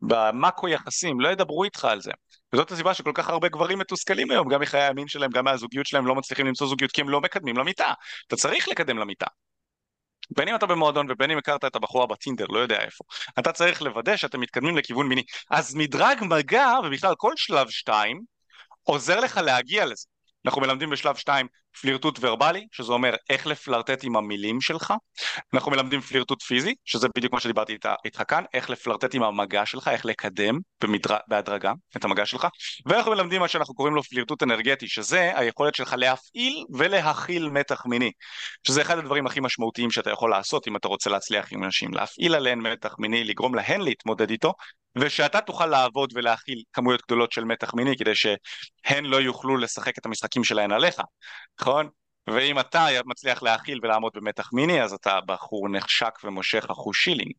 [0.00, 2.12] במאקו יחסים, לא ידברו איתך על זה.
[2.52, 6.06] וזאת הסיבה שכל כך הרבה גברים מתוסכלים היום, גם מחיי המין שלהם, גם מהזוגיות שלהם,
[6.06, 7.92] לא מצליחים למצוא זוגיות כי הם לא מקדמים למיטה.
[8.26, 9.26] אתה צריך לקדם למיטה.
[10.30, 13.04] בין אם אתה במועדון ובין אם הכרת את הבחורה בטינדר, לא יודע איפה,
[13.38, 15.22] אתה צריך לוודא שאתם מתקדמים לכיוון מיני.
[15.50, 18.20] אז מדרג מגע, ובכלל כל שלב שתיים,
[18.82, 20.06] עוזר לך להגיע לזה.
[20.46, 21.46] אנחנו מלמדים בשלב 2
[21.80, 24.94] פלירטוט ורבלי, שזה אומר איך לפלרטט עם המילים שלך,
[25.54, 29.66] אנחנו מלמדים פלירטוט פיזי, שזה בדיוק מה שדיברתי איתך, איתך כאן, איך לפלרטט עם המגע
[29.66, 31.16] שלך, איך לקדם במדר...
[31.28, 32.46] בהדרגה את המגע שלך,
[32.86, 38.12] ואנחנו מלמדים מה שאנחנו קוראים לו פלירטוט אנרגטי, שזה היכולת שלך להפעיל ולהכיל מתח מיני,
[38.66, 42.34] שזה אחד הדברים הכי משמעותיים שאתה יכול לעשות אם אתה רוצה להצליח עם אנשים, להפעיל
[42.34, 44.52] עליהן מתח מיני, לגרום להן להתמודד איתו,
[44.98, 50.06] ושאתה תוכל לעבוד ולהכיל כמויות גדולות של מתח מיני כדי שהן לא יוכלו לשחק את
[50.06, 51.00] המשחקים שלהן עליך,
[51.60, 51.88] נכון?
[52.30, 57.32] ואם אתה מצליח להכיל ולעמוד במתח מיני אז אתה בחור נחשק ומושך אחוז שילינג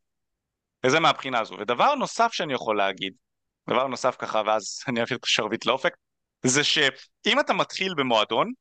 [0.86, 1.56] וזה מהבחינה הזו.
[1.60, 3.14] ודבר נוסף שאני יכול להגיד,
[3.70, 5.94] דבר נוסף ככה ואז אני אעביר את השרביט לאופק,
[6.44, 8.52] זה שאם אתה מתחיל במועדון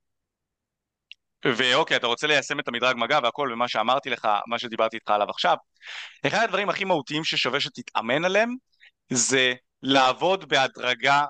[1.45, 5.31] ואוקיי אתה רוצה ליישם את המדרג מגע והכל ומה שאמרתי לך, מה שדיברתי איתך עליו
[5.31, 5.57] עכשיו,
[6.27, 8.55] אחד הדברים הכי מהותיים ששווה שתתאמן עליהם
[9.13, 11.25] זה לעבוד בהדרגה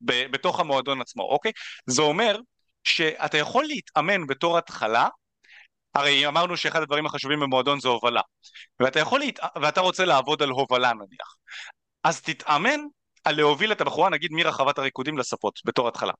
[0.00, 1.52] ב- בתוך המועדון עצמו, אוקיי?
[1.86, 2.38] זה אומר
[2.84, 5.08] שאתה יכול להתאמן בתור התחלה,
[5.94, 8.20] הרי אמרנו שאחד הדברים החשובים במועדון זה הובלה,
[8.80, 9.38] ואתה, יכול להת...
[9.62, 11.36] ואתה רוצה לעבוד על הובלה נניח,
[12.04, 12.80] אז תתאמן
[13.24, 16.12] על להוביל את הבחורה נגיד מרחבת הריקודים לספות בתור התחלה.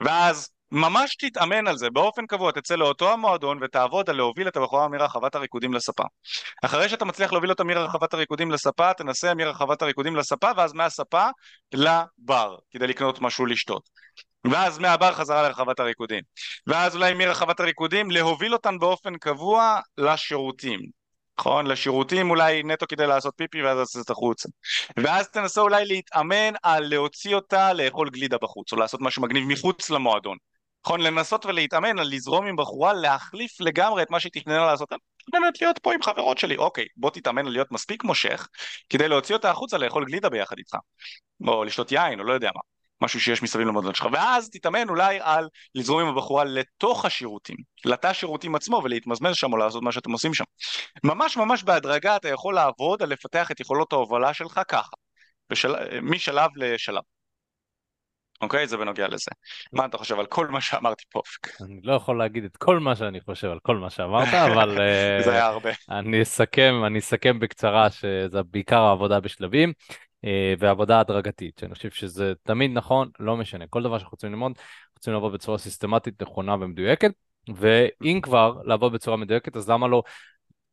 [0.00, 4.88] ואז ממש תתאמן על זה באופן קבוע, תצא לאותו המועדון ותעבוד על להוביל את הבחורה
[4.88, 6.04] מרחבת הריקודים לספה.
[6.64, 11.26] אחרי שאתה מצליח להוביל אותה מרחבת הריקודים לספה, תנסה מרחבת הריקודים לספה ואז מהספה
[11.72, 13.88] לבר, כדי לקנות משהו לשתות.
[14.50, 16.22] ואז מהבר חזרה לרחבת הריקודים.
[16.66, 20.80] ואז אולי מרחבת הריקודים להוביל אותן באופן קבוע לשירותים.
[21.38, 21.66] נכון?
[21.66, 24.48] לשירותים אולי נטו כדי לעשות פיפי ואז לצאת החוצה.
[24.96, 29.90] ואז תנסה אולי להתאמן על להוציא אותה לאכול גלידה בחוץ, או לעשות משהו מגניב מחוץ
[29.90, 30.36] למועדון.
[30.86, 31.00] נכון?
[31.00, 34.88] לנסות ולהתאמן לזרום עם בחורה, להחליף לגמרי את מה שהיא תכננה לעשות.
[35.32, 38.48] באמת להיות פה עם חברות שלי, אוקיי, בוא תתאמן להיות מספיק מושך
[38.88, 40.76] כדי להוציא אותה החוצה לאכול גלידה ביחד איתך.
[41.46, 42.60] או לשתות יין, או לא יודע מה.
[43.00, 48.06] משהו שיש מסביב למועדון שלך, ואז תתאמן אולי על לזרום עם הבחורה לתוך השירותים, לתא
[48.06, 50.44] השירותים עצמו ולהתמזמז שם או לעשות מה שאתם עושים שם.
[51.04, 54.96] ממש ממש בהדרגה אתה יכול לעבוד על לפתח את יכולות ההובלה שלך ככה,
[55.50, 55.74] בשל...
[56.02, 57.02] משלב לשלב.
[58.40, 58.66] אוקיי?
[58.66, 59.30] זה בנוגע לזה.
[59.72, 61.22] מה אתה חושב על כל מה שאמרתי פה?
[61.60, 64.78] אני לא יכול להגיד את כל מה שאני חושב על כל מה שאמרת, אבל...
[65.24, 65.70] זה היה הרבה.
[65.90, 69.72] אני אסכם, אני אסכם בקצרה שזה בעיקר העבודה בשלבים.
[70.24, 74.52] אה, ועבודה הדרגתית, שאני חושב שזה תמיד נכון, לא משנה, כל דבר שאנחנו רוצים ללמוד,
[74.96, 77.10] רוצים לעבוד בצורה סיסטמטית, נכונה ומדויקת,
[77.56, 80.02] ואם כבר לעבוד בצורה מדויקת, אז למה לא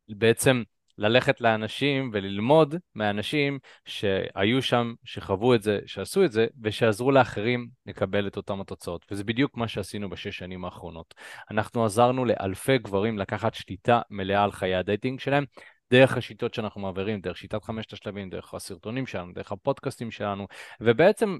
[0.08, 0.62] בעצם
[0.98, 8.26] ללכת לאנשים וללמוד מאנשים שהיו שם, שחוו את זה, שעשו את זה, ושעזרו לאחרים לקבל
[8.26, 9.06] את אותם התוצאות.
[9.10, 11.14] וזה בדיוק מה שעשינו בשש שנים האחרונות.
[11.50, 15.44] אנחנו עזרנו לאלפי גברים לקחת שליטה מלאה על חיי ה dating שלהם,
[15.90, 20.46] דרך השיטות שאנחנו מעבירים, דרך שיטת חמשת השלבים, דרך הסרטונים שלנו, דרך הפודקאסטים שלנו,
[20.80, 21.38] ובעצם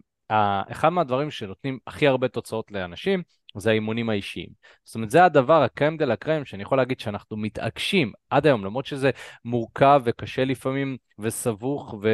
[0.70, 3.22] אחד מהדברים שנותנים הכי הרבה תוצאות לאנשים
[3.61, 4.48] זה האימונים האישיים.
[4.84, 8.46] זאת אומרת, זה הדבר, ה crème de la crème, שאני יכול להגיד שאנחנו מתעקשים עד
[8.46, 9.11] היום, למרות שזה
[9.44, 12.09] מורכב וקשה לפעמים וסבוך ו...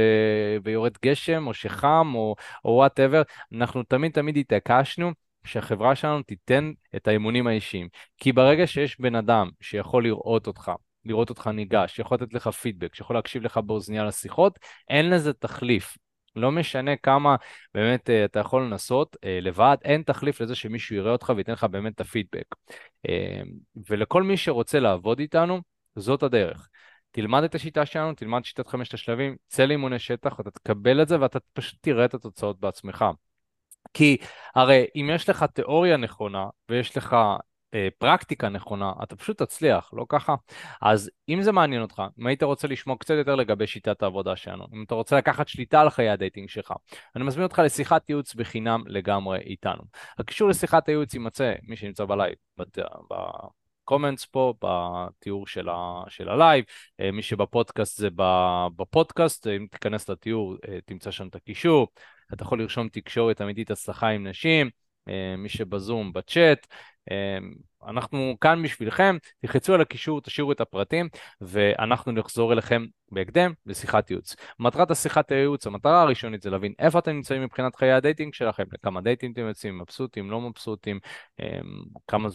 [0.64, 2.34] ויורד גשם או שחם או
[2.64, 3.22] whatever,
[3.52, 5.12] אנחנו תמיד תמיד התעקשנו
[5.44, 7.88] שהחברה שלנו תיתן את האימונים האישיים.
[8.18, 10.72] כי ברגע שיש בן אדם שיכול לראות אותך,
[11.04, 15.96] לראות אותך ניגש, שיכול לתת לך פידבק, שיכול להקשיב לך באוזנייה לשיחות, אין לזה תחליף.
[16.36, 17.36] לא משנה כמה
[17.74, 21.64] באמת uh, אתה יכול לנסות uh, לבד, אין תחליף לזה שמישהו יראה אותך וייתן לך
[21.64, 22.54] באמת את הפידבק.
[23.06, 23.10] Uh,
[23.90, 25.60] ולכל מי שרוצה לעבוד איתנו,
[25.96, 26.68] זאת הדרך.
[27.10, 31.20] תלמד את השיטה שלנו, תלמד שיטת חמשת השלבים, צא לאימוני שטח, אתה תקבל את זה
[31.20, 33.04] ואתה פשוט תראה את התוצאות בעצמך.
[33.94, 34.16] כי
[34.54, 37.16] הרי אם יש לך תיאוריה נכונה ויש לך
[37.98, 40.34] פרקטיקה נכונה, אתה פשוט תצליח, לא ככה?
[40.82, 44.66] אז אם זה מעניין אותך, אם היית רוצה לשמוע קצת יותר לגבי שיטת העבודה שלנו,
[44.72, 46.72] אם אתה רוצה לקחת שליטה על חיי ה dating שלך,
[47.16, 49.82] אני מזמין אותך לשיחת ייעוץ בחינם לגמרי איתנו.
[50.18, 52.34] הקישור לשיחת הייעוץ יימצא, מי שנמצא ב live,
[53.10, 56.64] ב comments פה, בתיאור של, ה, של ה live,
[57.00, 58.08] אה, מי שבפודקאסט זה
[58.76, 61.88] בפודקאסט, אם תיכנס לתיאור אה, תמצא שם את הקישור,
[62.34, 64.70] אתה יכול לרשום תקשורת אמיתית הצלחה עם נשים,
[65.38, 66.66] מי שבזום בצ'אט,
[67.88, 71.08] אנחנו כאן בשבילכם, תלחצו על הקישור, תשאירו את הפרטים,
[71.40, 74.36] ואנחנו נחזור אליכם בהקדם לשיחת ייעוץ.
[74.58, 78.64] מטרת השיחת הייעוץ, המטרה הראשונית זה להבין איפה אתם נמצאים מבחינת חיי ה dating שלכם,
[78.72, 80.98] לכמה דייטים אתם יוצאים, מבסוטים, לא מבסוטים,
[81.40, 81.46] אמ,
[82.08, 82.28] כמה,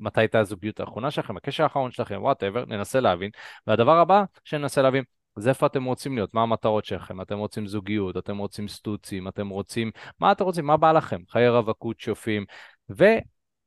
[0.00, 3.30] מתי הייתה הזוגיות האחרונה שלכם, הקשר האחרון שלכם, whatever, ננסה להבין.
[3.66, 5.04] והדבר הבא שננסה להבין,
[5.36, 9.48] זה איפה אתם רוצים להיות, מה המטרות שלכם, אתם רוצים זוגיות, אתם רוצים סטוצים, אתם
[9.48, 9.90] רוצים,
[10.20, 12.44] מה אתם רוצים, מה בא לכם, חיי רווקות שופים,
[12.90, 13.04] ו...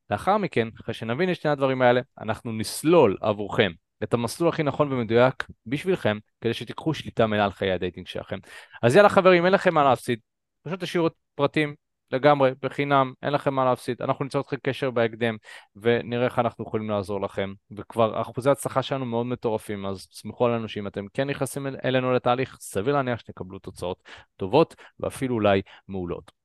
[0.09, 3.71] לאחר מכן, אחרי שנבין את שני הדברים האלה, אנחנו נסלול עבורכם
[4.03, 8.37] את המסלול הכי נכון ומדויק בשבילכם, כדי שתיקחו שליטה מלאה על חיי ה dating שלכם.
[8.83, 10.19] אז יאללה חברים, אין לכם מה להפסיד,
[10.63, 11.75] פשוט תשאירו פרטים,
[12.11, 14.01] לגמרי, בחינם, אין לכם מה להפסיד.
[14.01, 15.37] אנחנו ניצור איתכם קשר בהקדם,
[15.75, 17.53] ונראה איך אנחנו יכולים לעזור לכם.
[17.77, 22.57] וכבר אחוזי ההצלחה שלנו מאוד מטורפים, אז תסמכו עלינו שאם אתם כן נכנסים אלינו לתהליך,
[22.59, 24.03] סביר להניח שתקבלו תוצאות
[24.37, 26.42] טובות, ואפילו אולי מעולות.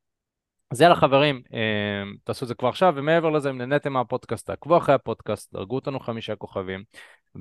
[0.70, 4.76] אז יאללה חברים, אה, תעשו את זה כבר עכשיו, ומעבר לזה, אם נהניתם מהפודקאסט, תעקבו
[4.76, 6.82] אחרי הפודקאסט, דרגו אותנו חמישה כוכבים,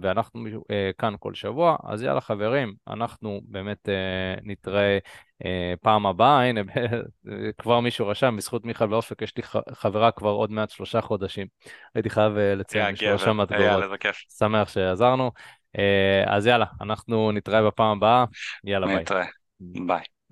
[0.01, 4.97] ואנחנו אה, כאן כל שבוע, אז יאללה חברים, אנחנו באמת אה, נתראה
[5.81, 6.61] פעם הבאה, הנה,
[7.61, 11.47] כבר מישהו רשם, בזכות מיכאל ואופק, יש לי חברה כבר עוד מעט שלושה חודשים.
[11.95, 13.83] הייתי חייב לציין מישהו רשם מהתגובות.
[14.37, 15.31] שמח שעזרנו.
[16.25, 18.25] אז יאללה, אנחנו נתראה בפעם הבאה,
[18.63, 18.95] יאללה ביי.
[18.95, 19.25] נתראה,
[19.59, 20.03] ביי.